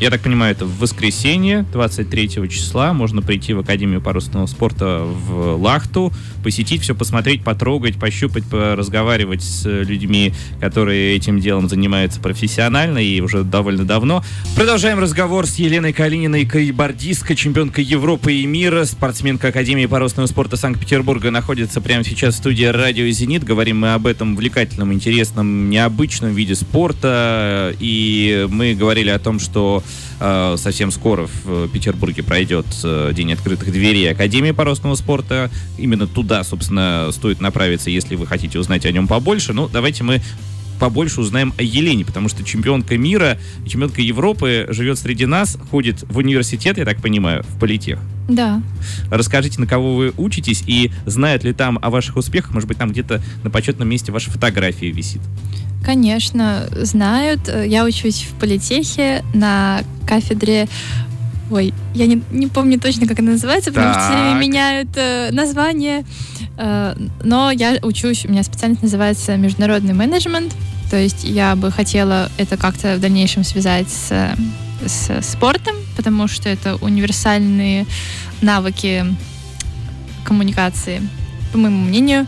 Я 0.00 0.08
так 0.08 0.22
понимаю, 0.22 0.52
это 0.52 0.64
в 0.64 0.78
воскресенье, 0.78 1.66
23 1.74 2.48
числа. 2.48 2.94
Можно 2.94 3.20
прийти 3.20 3.52
в 3.52 3.58
Академию 3.58 4.00
парусного 4.00 4.46
спорта 4.46 5.02
в 5.04 5.60
Лахту, 5.60 6.10
посетить 6.42 6.80
все, 6.80 6.94
посмотреть, 6.94 7.44
потрогать, 7.44 7.96
пощупать, 7.96 8.44
разговаривать 8.50 9.42
с 9.42 9.66
людьми, 9.66 10.32
которые 10.58 11.16
этим 11.16 11.38
делом 11.38 11.68
занимаются 11.68 12.18
профессионально 12.18 12.96
и 12.96 13.20
уже 13.20 13.44
довольно 13.44 13.84
давно. 13.84 14.24
Продолжаем 14.56 15.00
разговор 15.00 15.46
с 15.46 15.56
Еленой 15.56 15.92
Калининой, 15.92 16.46
кайбордистка, 16.46 17.36
чемпионка 17.36 17.82
Европы 17.82 18.32
и 18.32 18.46
мира, 18.46 18.86
спортсменка 18.86 19.48
Академии 19.48 19.84
парусного 19.84 20.28
спорта 20.28 20.56
Санкт-Петербурга, 20.56 21.30
находится 21.30 21.82
прямо 21.82 22.04
сейчас 22.04 22.36
в 22.36 22.38
студии 22.38 22.64
«Радио 22.64 23.06
Зенит». 23.10 23.44
Говорим 23.44 23.80
мы 23.80 23.92
об 23.92 24.06
этом 24.06 24.32
увлекательном, 24.32 24.94
интересном, 24.94 25.68
необычном 25.68 26.32
виде 26.32 26.54
спорта. 26.54 27.74
И 27.80 28.46
мы 28.48 28.72
говорили 28.72 29.10
о 29.10 29.18
том, 29.18 29.38
что 29.38 29.84
совсем 30.18 30.90
скоро 30.90 31.28
в 31.44 31.68
Петербурге 31.68 32.22
пройдет 32.22 32.66
э, 32.84 33.12
День 33.14 33.32
открытых 33.32 33.72
дверей 33.72 34.10
Академии 34.10 34.50
парусного 34.50 34.94
спорта. 34.94 35.50
Именно 35.78 36.06
туда, 36.06 36.44
собственно, 36.44 37.08
стоит 37.10 37.40
направиться, 37.40 37.88
если 37.88 38.16
вы 38.16 38.26
хотите 38.26 38.58
узнать 38.58 38.84
о 38.84 38.92
нем 38.92 39.08
побольше. 39.08 39.52
Ну, 39.54 39.68
давайте 39.68 40.04
мы 40.04 40.20
побольше 40.80 41.20
узнаем 41.20 41.52
о 41.58 41.62
Елене, 41.62 42.04
потому 42.04 42.28
что 42.28 42.42
чемпионка 42.42 42.96
мира, 42.98 43.38
чемпионка 43.66 44.00
Европы 44.00 44.66
живет 44.70 44.98
среди 44.98 45.26
нас, 45.26 45.56
ходит 45.70 46.02
в 46.08 46.16
университет, 46.16 46.78
я 46.78 46.84
так 46.84 47.00
понимаю, 47.00 47.44
в 47.44 47.60
политех. 47.60 48.00
Да. 48.28 48.62
Расскажите, 49.10 49.60
на 49.60 49.66
кого 49.66 49.94
вы 49.94 50.12
учитесь 50.16 50.64
и 50.66 50.90
знают 51.06 51.44
ли 51.44 51.52
там 51.52 51.78
о 51.82 51.90
ваших 51.90 52.16
успехах? 52.16 52.54
Может 52.54 52.68
быть, 52.68 52.78
там 52.78 52.90
где-то 52.90 53.20
на 53.44 53.50
почетном 53.50 53.88
месте 53.88 54.10
ваша 54.10 54.30
фотография 54.30 54.90
висит? 54.90 55.20
Конечно, 55.84 56.68
знают. 56.72 57.40
Я 57.66 57.84
учусь 57.84 58.26
в 58.30 58.38
политехе 58.38 59.24
на 59.34 59.82
кафедре 60.06 60.68
Ой, 61.50 61.74
я 61.94 62.06
не, 62.06 62.22
не 62.30 62.46
помню 62.46 62.78
точно, 62.78 63.08
как 63.08 63.18
она 63.18 63.32
называется, 63.32 63.72
потому 63.72 63.92
так. 63.92 64.02
что 64.02 64.12
все 64.12 64.22
время 64.22 64.38
меняют 64.38 64.88
э, 64.94 65.30
название. 65.32 66.04
Э, 66.56 66.94
но 67.24 67.50
я 67.50 67.76
учусь, 67.82 68.24
у 68.24 68.28
меня 68.28 68.44
специальность 68.44 68.82
называется 68.82 69.36
международный 69.36 69.92
менеджмент. 69.92 70.54
То 70.90 70.96
есть 70.96 71.24
я 71.24 71.54
бы 71.54 71.70
хотела 71.70 72.30
это 72.36 72.56
как-то 72.56 72.96
в 72.96 73.00
дальнейшем 73.00 73.44
связать 73.44 73.88
с, 73.88 74.36
с 74.84 75.22
спортом, 75.22 75.76
потому 75.96 76.26
что 76.26 76.48
это 76.48 76.76
универсальные 76.76 77.86
навыки 78.40 79.06
коммуникации, 80.24 81.00
по 81.52 81.58
моему 81.58 81.84
мнению. 81.84 82.26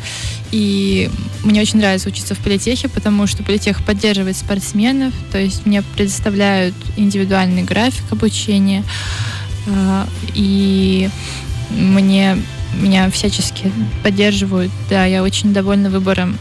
И 0.52 1.10
мне 1.42 1.60
очень 1.60 1.78
нравится 1.78 2.08
учиться 2.08 2.34
в 2.34 2.38
политехе, 2.38 2.88
потому 2.88 3.26
что 3.26 3.42
политех 3.42 3.84
поддерживает 3.84 4.36
спортсменов, 4.36 5.12
то 5.32 5.38
есть 5.38 5.66
мне 5.66 5.82
предоставляют 5.82 6.74
индивидуальный 6.96 7.62
график 7.62 8.04
обучения, 8.10 8.84
а, 9.66 10.06
и 10.34 11.08
мне 11.70 12.36
меня 12.80 13.10
всячески 13.10 13.72
поддерживают. 14.02 14.70
Да, 14.88 15.04
я 15.04 15.22
очень 15.22 15.52
довольна 15.52 15.90
выбором 15.90 16.38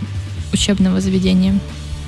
учебного 0.54 1.02
заведения. 1.02 1.58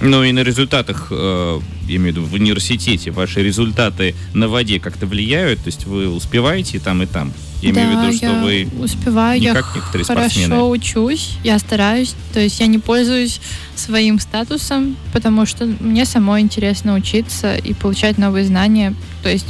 Ну 0.01 0.23
и 0.23 0.31
на 0.31 0.39
результатах, 0.39 1.07
э, 1.11 1.59
я 1.87 1.95
имею 1.95 2.13
в 2.13 2.17
виду 2.17 2.25
в 2.25 2.33
университете, 2.33 3.11
ваши 3.11 3.41
результаты 3.41 4.15
на 4.33 4.47
воде 4.47 4.79
как-то 4.79 5.05
влияют? 5.05 5.59
То 5.59 5.67
есть 5.67 5.85
вы 5.85 6.09
успеваете 6.09 6.79
там 6.79 7.01
и 7.03 7.05
там? 7.05 7.31
Я 7.61 7.71
да, 7.71 7.83
имею 7.85 7.97
в 7.97 8.03
виду, 8.03 8.17
что 8.17 8.25
я 8.25 8.33
вы 8.33 8.67
успеваю, 8.81 9.39
не 9.39 9.45
я 9.45 9.53
как 9.53 9.73
некоторые 9.73 10.05
хорошо 10.05 10.29
спортсмены. 10.29 10.63
учусь, 10.63 11.37
я 11.45 11.57
стараюсь, 11.59 12.13
то 12.33 12.41
есть 12.41 12.59
я 12.59 12.67
не 12.67 12.77
пользуюсь 12.77 13.39
своим 13.75 14.19
статусом, 14.19 14.97
потому 15.13 15.45
что 15.45 15.65
мне 15.65 16.03
самой 16.03 16.41
интересно 16.41 16.93
учиться 16.93 17.55
и 17.55 17.73
получать 17.73 18.17
новые 18.17 18.45
знания. 18.45 18.93
То 19.21 19.29
есть 19.29 19.47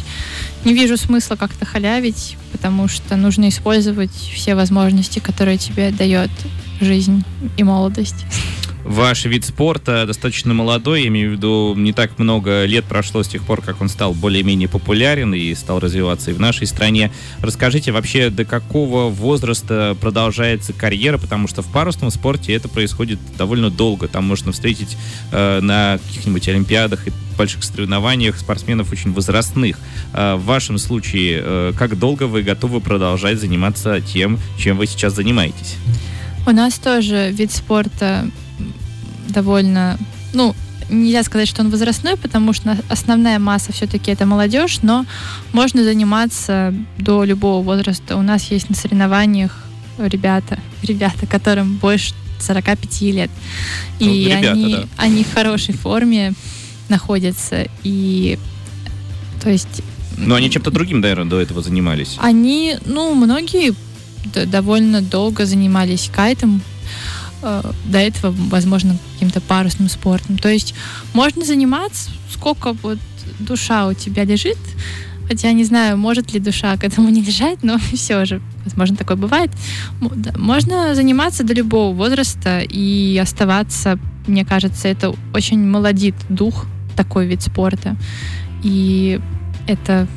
не 0.63 0.75
вижу 0.75 0.95
смысла 0.95 1.35
как-то 1.35 1.65
халявить, 1.65 2.37
потому 2.51 2.87
что 2.87 3.15
нужно 3.15 3.49
использовать 3.49 4.11
все 4.11 4.53
возможности, 4.53 5.17
которые 5.17 5.57
тебе 5.57 5.89
дает 5.89 6.29
жизнь 6.79 7.23
и 7.57 7.63
молодость. 7.63 8.25
Ваш 8.85 9.23
вид 9.25 9.45
спорта 9.45 10.05
достаточно 10.05 10.53
молодой, 10.53 11.03
я 11.03 11.07
имею 11.07 11.29
в 11.29 11.33
виду, 11.33 11.73
не 11.77 11.93
так 11.93 12.19
много 12.19 12.65
лет 12.65 12.83
прошло 12.83 13.23
с 13.23 13.27
тех 13.29 13.43
пор, 13.43 13.61
как 13.61 13.79
он 13.81 13.87
стал 13.87 14.13
более-менее 14.13 14.67
популярен 14.67 15.33
и 15.33 15.53
стал 15.55 15.79
развиваться 15.79 16.31
и 16.31 16.33
в 16.33 16.39
нашей 16.39 16.67
стране. 16.67 17.09
Расскажите 17.39 17.93
вообще, 17.93 18.29
до 18.29 18.43
какого 18.43 19.09
возраста 19.09 19.95
продолжается 20.01 20.73
карьера, 20.73 21.17
потому 21.17 21.47
что 21.47 21.61
в 21.61 21.71
парусном 21.71 22.11
спорте 22.11 22.53
это 22.53 22.67
происходит 22.67 23.19
довольно 23.37 23.69
долго. 23.69 24.09
Там 24.09 24.25
можно 24.25 24.51
встретить 24.51 24.97
э, 25.31 25.61
на 25.61 25.97
каких-нибудь 26.05 26.47
олимпиадах 26.49 27.07
и 27.07 27.11
больших 27.37 27.63
соревнованиях 27.63 28.37
спортсменов 28.37 28.91
очень 28.91 29.13
возрастных. 29.13 29.79
Э, 30.13 30.35
в 30.35 30.43
вашем 30.43 30.77
случае, 30.77 31.41
э, 31.41 31.73
как 31.77 31.97
долго 31.97 32.23
вы 32.23 32.41
готовы 32.43 32.81
продолжать 32.81 33.39
заниматься 33.39 34.01
тем, 34.01 34.39
чем 34.57 34.77
вы 34.77 34.87
сейчас 34.87 35.13
занимаетесь? 35.13 35.77
У 36.45 36.51
нас 36.51 36.77
тоже 36.77 37.31
вид 37.31 37.53
спорта 37.53 38.25
довольно, 39.29 39.97
ну, 40.33 40.55
нельзя 40.89 41.23
сказать, 41.23 41.47
что 41.47 41.61
он 41.61 41.69
возрастной, 41.69 42.17
потому 42.17 42.53
что 42.53 42.77
основная 42.89 43.39
масса 43.39 43.71
все-таки 43.71 44.11
это 44.11 44.25
молодежь, 44.25 44.79
но 44.81 45.05
можно 45.51 45.83
заниматься 45.83 46.73
до 46.97 47.23
любого 47.23 47.63
возраста. 47.63 48.17
У 48.17 48.21
нас 48.21 48.51
есть 48.51 48.69
на 48.69 48.75
соревнованиях 48.75 49.63
ребята, 49.97 50.59
ребята, 50.81 51.25
которым 51.25 51.75
больше 51.75 52.13
45 52.39 53.01
лет. 53.01 53.31
И 53.99 54.05
ну, 54.05 54.13
ребята, 54.13 54.51
они, 54.51 54.73
да. 54.75 54.87
они 54.97 55.23
в 55.23 55.33
хорошей 55.33 55.73
форме 55.73 56.33
находятся. 56.89 57.67
И 57.83 58.37
то 59.41 59.49
есть... 59.49 59.81
Но 60.17 60.35
они 60.35 60.49
чем-то 60.49 60.71
другим, 60.71 61.01
наверное, 61.01 61.25
до 61.25 61.41
этого 61.41 61.61
занимались. 61.61 62.17
Они, 62.19 62.77
ну, 62.85 63.13
многие 63.15 63.73
довольно 64.45 65.01
долго 65.01 65.45
занимались 65.45 66.09
кайтом, 66.13 66.61
до 67.85 67.97
этого, 67.97 68.33
возможно, 68.49 68.97
каким-то 69.13 69.41
парусным 69.41 69.89
спортом. 69.89 70.37
То 70.37 70.49
есть 70.49 70.73
можно 71.13 71.45
заниматься, 71.45 72.11
сколько 72.31 72.73
вот 72.73 72.99
душа 73.39 73.87
у 73.87 73.93
тебя 73.93 74.23
лежит, 74.23 74.57
хотя 75.27 75.51
не 75.51 75.63
знаю, 75.63 75.97
может 75.97 76.33
ли 76.33 76.39
душа 76.39 76.75
к 76.77 76.83
этому 76.83 77.09
не 77.09 77.21
лежать, 77.21 77.63
но 77.63 77.77
все 77.93 78.25
же, 78.25 78.41
возможно, 78.65 78.95
такое 78.95 79.17
бывает. 79.17 79.51
Можно 80.37 80.95
заниматься 80.95 81.43
до 81.43 81.53
любого 81.53 81.95
возраста 81.95 82.59
и 82.59 83.17
оставаться, 83.17 83.99
мне 84.27 84.45
кажется, 84.45 84.87
это 84.87 85.13
очень 85.33 85.59
молодит 85.59 86.15
дух, 86.29 86.65
такой 86.95 87.27
вид 87.27 87.41
спорта. 87.41 87.95
И 88.63 89.19
это, 89.67 90.07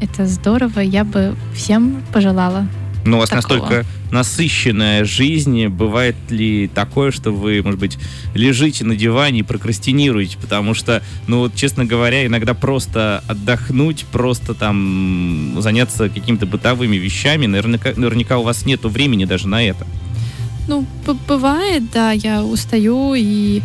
это 0.00 0.26
здорово, 0.26 0.80
я 0.80 1.04
бы 1.04 1.34
всем 1.54 2.02
пожелала 2.12 2.66
ну, 3.06 3.16
у 3.16 3.20
вас 3.20 3.30
такого. 3.30 3.58
настолько 3.58 3.86
насыщенная 4.10 5.04
жизнь. 5.04 5.66
Бывает 5.68 6.16
ли 6.28 6.68
такое, 6.68 7.10
что 7.10 7.30
вы, 7.30 7.62
может 7.62 7.80
быть, 7.80 7.98
лежите 8.34 8.84
на 8.84 8.96
диване 8.96 9.40
и 9.40 9.42
прокрастинируете? 9.42 10.36
Потому 10.38 10.74
что, 10.74 11.02
ну, 11.26 11.40
вот, 11.40 11.54
честно 11.54 11.84
говоря, 11.84 12.26
иногда 12.26 12.54
просто 12.54 13.22
отдохнуть, 13.28 14.04
просто 14.12 14.54
там 14.54 15.56
заняться 15.58 16.08
какими-то 16.08 16.46
бытовыми 16.46 16.96
вещами, 16.96 17.46
наверняка, 17.46 17.92
наверняка 17.96 18.38
у 18.38 18.42
вас 18.42 18.66
нет 18.66 18.84
времени 18.84 19.24
даже 19.24 19.48
на 19.48 19.62
это. 19.62 19.86
Ну, 20.68 20.84
бывает, 21.28 21.90
да, 21.92 22.10
я 22.12 22.42
устаю 22.42 23.14
и 23.14 23.62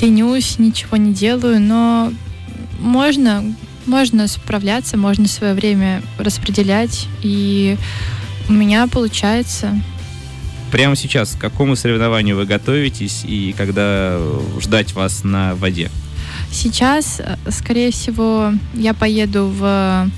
ленюсь, 0.00 0.58
ничего 0.58 0.96
не 0.96 1.12
делаю, 1.12 1.60
но 1.60 2.12
можно, 2.78 3.44
можно 3.86 4.28
справляться, 4.28 4.96
можно 4.96 5.26
свое 5.26 5.54
время 5.54 6.02
распределять, 6.18 7.08
и 7.22 7.76
у 8.48 8.52
меня 8.52 8.86
получается. 8.86 9.80
Прямо 10.70 10.96
сейчас 10.96 11.34
к 11.34 11.38
какому 11.38 11.76
соревнованию 11.76 12.36
вы 12.36 12.44
готовитесь 12.44 13.24
и 13.24 13.54
когда 13.56 14.18
ждать 14.60 14.92
вас 14.94 15.24
на 15.24 15.54
воде? 15.54 15.90
Сейчас, 16.50 17.20
э, 17.20 17.36
скорее 17.50 17.90
всего, 17.90 18.52
я 18.74 18.94
поеду 18.94 19.46
в, 19.46 20.10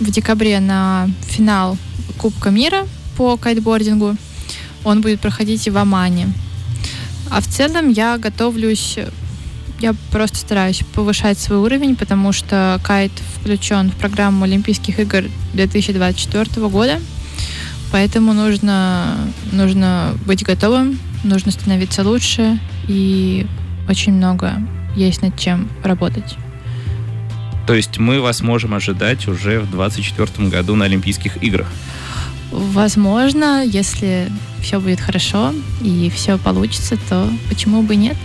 в 0.00 0.10
декабре 0.10 0.60
на 0.60 1.08
финал 1.22 1.76
Кубка 2.18 2.50
мира 2.50 2.86
по 3.16 3.36
кайтбордингу. 3.36 4.16
Он 4.84 5.00
будет 5.00 5.20
проходить 5.20 5.68
в 5.68 5.76
Омане. 5.76 6.32
А 7.30 7.40
в 7.40 7.46
целом 7.46 7.90
я 7.90 8.18
готовлюсь, 8.18 8.98
я 9.80 9.94
просто 10.12 10.38
стараюсь 10.38 10.82
повышать 10.94 11.38
свой 11.38 11.58
уровень, 11.58 11.96
потому 11.96 12.32
что 12.32 12.80
кайт 12.84 13.12
включен 13.36 13.90
в 13.90 13.96
программу 13.96 14.44
Олимпийских 14.44 15.00
игр 15.00 15.24
2024 15.54 16.68
года. 16.68 17.00
Поэтому 17.92 18.32
нужно, 18.32 19.16
нужно 19.52 20.14
быть 20.26 20.44
готовым, 20.44 20.98
нужно 21.24 21.52
становиться 21.52 22.02
лучше 22.02 22.58
и 22.88 23.46
очень 23.88 24.14
много 24.14 24.54
есть 24.96 25.22
над 25.22 25.38
чем 25.38 25.68
работать. 25.82 26.36
То 27.66 27.74
есть 27.74 27.98
мы 27.98 28.20
вас 28.20 28.42
можем 28.42 28.74
ожидать 28.74 29.26
уже 29.28 29.60
в 29.60 29.70
2024 29.70 30.48
году 30.48 30.76
на 30.76 30.84
Олимпийских 30.84 31.42
играх? 31.42 31.66
Возможно, 32.52 33.64
если 33.64 34.30
все 34.62 34.78
будет 34.80 35.00
хорошо 35.00 35.52
и 35.82 36.10
все 36.14 36.38
получится, 36.38 36.96
то 37.08 37.28
почему 37.48 37.82
бы 37.82 37.96
нет? 37.96 38.16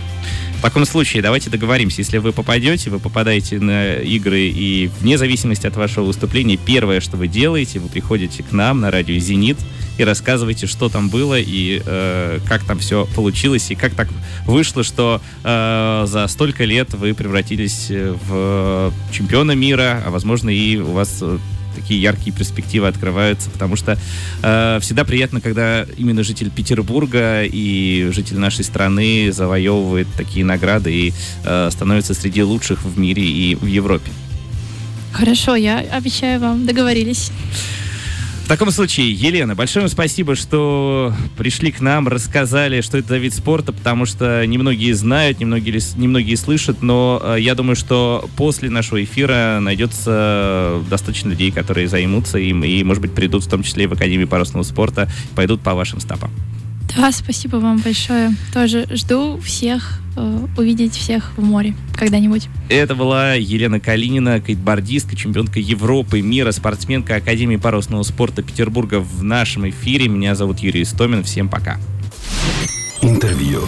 В 0.58 0.62
таком 0.62 0.84
случае 0.84 1.22
давайте 1.22 1.50
договоримся, 1.50 2.00
если 2.00 2.18
вы 2.18 2.32
попадете, 2.32 2.90
вы 2.90 2.98
попадаете 2.98 3.58
на 3.58 3.94
игры, 3.94 4.42
и 4.42 4.90
вне 5.00 5.18
зависимости 5.18 5.66
от 5.66 5.76
вашего 5.76 6.04
выступления, 6.04 6.56
первое, 6.56 7.00
что 7.00 7.16
вы 7.16 7.28
делаете, 7.28 7.80
вы 7.80 7.88
приходите 7.88 8.42
к 8.42 8.52
нам 8.52 8.80
на 8.80 8.90
радио 8.90 9.18
«Зенит», 9.18 9.58
и 9.98 10.04
рассказывайте, 10.04 10.66
что 10.66 10.88
там 10.88 11.08
было 11.08 11.38
и 11.38 11.82
э, 11.84 12.38
как 12.48 12.64
там 12.64 12.78
все 12.78 13.06
получилось, 13.14 13.70
и 13.70 13.74
как 13.74 13.94
так 13.94 14.08
вышло, 14.46 14.82
что 14.82 15.20
э, 15.44 16.04
за 16.06 16.26
столько 16.28 16.64
лет 16.64 16.94
вы 16.94 17.14
превратились 17.14 17.88
в 17.90 18.92
чемпиона 19.12 19.52
мира, 19.52 20.02
а 20.06 20.10
возможно 20.10 20.50
и 20.50 20.78
у 20.78 20.92
вас 20.92 21.18
э, 21.20 21.38
такие 21.74 22.00
яркие 22.00 22.34
перспективы 22.34 22.88
открываются, 22.88 23.50
потому 23.50 23.76
что 23.76 23.98
э, 24.42 24.78
всегда 24.80 25.04
приятно, 25.04 25.40
когда 25.40 25.86
именно 25.96 26.22
житель 26.22 26.50
Петербурга 26.50 27.42
и 27.44 28.08
житель 28.12 28.38
нашей 28.38 28.64
страны 28.64 29.32
завоевывает 29.32 30.08
такие 30.16 30.44
награды 30.44 30.92
и 30.92 31.12
э, 31.44 31.68
становится 31.70 32.14
среди 32.14 32.42
лучших 32.42 32.84
в 32.84 32.98
мире 32.98 33.22
и 33.24 33.54
в 33.54 33.66
Европе. 33.66 34.10
Хорошо, 35.12 35.56
я 35.56 35.78
обещаю 35.78 36.40
вам, 36.40 36.66
договорились. 36.66 37.30
Таком 38.52 38.70
случае, 38.70 39.10
Елена, 39.10 39.54
большое 39.54 39.88
спасибо, 39.88 40.34
что 40.34 41.14
пришли 41.38 41.72
к 41.72 41.80
нам, 41.80 42.06
рассказали, 42.06 42.82
что 42.82 42.98
это 42.98 43.16
вид 43.16 43.32
спорта, 43.32 43.72
потому 43.72 44.04
что 44.04 44.46
немногие 44.46 44.94
знают, 44.94 45.40
немногие, 45.40 45.80
немногие 45.96 46.36
слышат, 46.36 46.82
но 46.82 47.18
э, 47.24 47.36
я 47.40 47.54
думаю, 47.54 47.76
что 47.76 48.28
после 48.36 48.68
нашего 48.68 49.02
эфира 49.02 49.58
найдется 49.58 50.82
достаточно 50.90 51.30
людей, 51.30 51.50
которые 51.50 51.88
займутся 51.88 52.36
им 52.36 52.62
и, 52.62 52.84
может 52.84 53.00
быть, 53.00 53.14
придут 53.14 53.42
в 53.42 53.48
том 53.48 53.62
числе 53.62 53.84
и 53.84 53.86
в 53.86 53.94
Академию 53.94 54.28
парусного 54.28 54.64
спорта, 54.64 55.08
пойдут 55.34 55.62
по 55.62 55.72
вашим 55.72 55.98
стопам. 55.98 56.30
Да, 56.96 57.10
спасибо 57.12 57.56
вам 57.56 57.78
большое. 57.78 58.34
Тоже 58.52 58.86
жду 58.90 59.38
всех 59.40 60.00
э, 60.16 60.46
увидеть 60.56 60.94
всех 60.94 61.32
в 61.36 61.42
море 61.42 61.74
когда-нибудь. 61.94 62.48
Это 62.68 62.94
была 62.94 63.34
Елена 63.34 63.80
Калинина, 63.80 64.40
кейтбордистка, 64.40 65.16
чемпионка 65.16 65.58
Европы, 65.58 66.20
мира, 66.20 66.52
спортсменка 66.52 67.16
Академии 67.16 67.56
парусного 67.56 68.02
спорта 68.02 68.42
Петербурга 68.42 69.00
в 69.00 69.22
нашем 69.22 69.68
эфире. 69.70 70.08
Меня 70.08 70.34
зовут 70.34 70.58
Юрий 70.60 70.82
Истомин. 70.82 71.24
Всем 71.24 71.48
пока. 71.48 71.78
Интервью. 73.00 73.62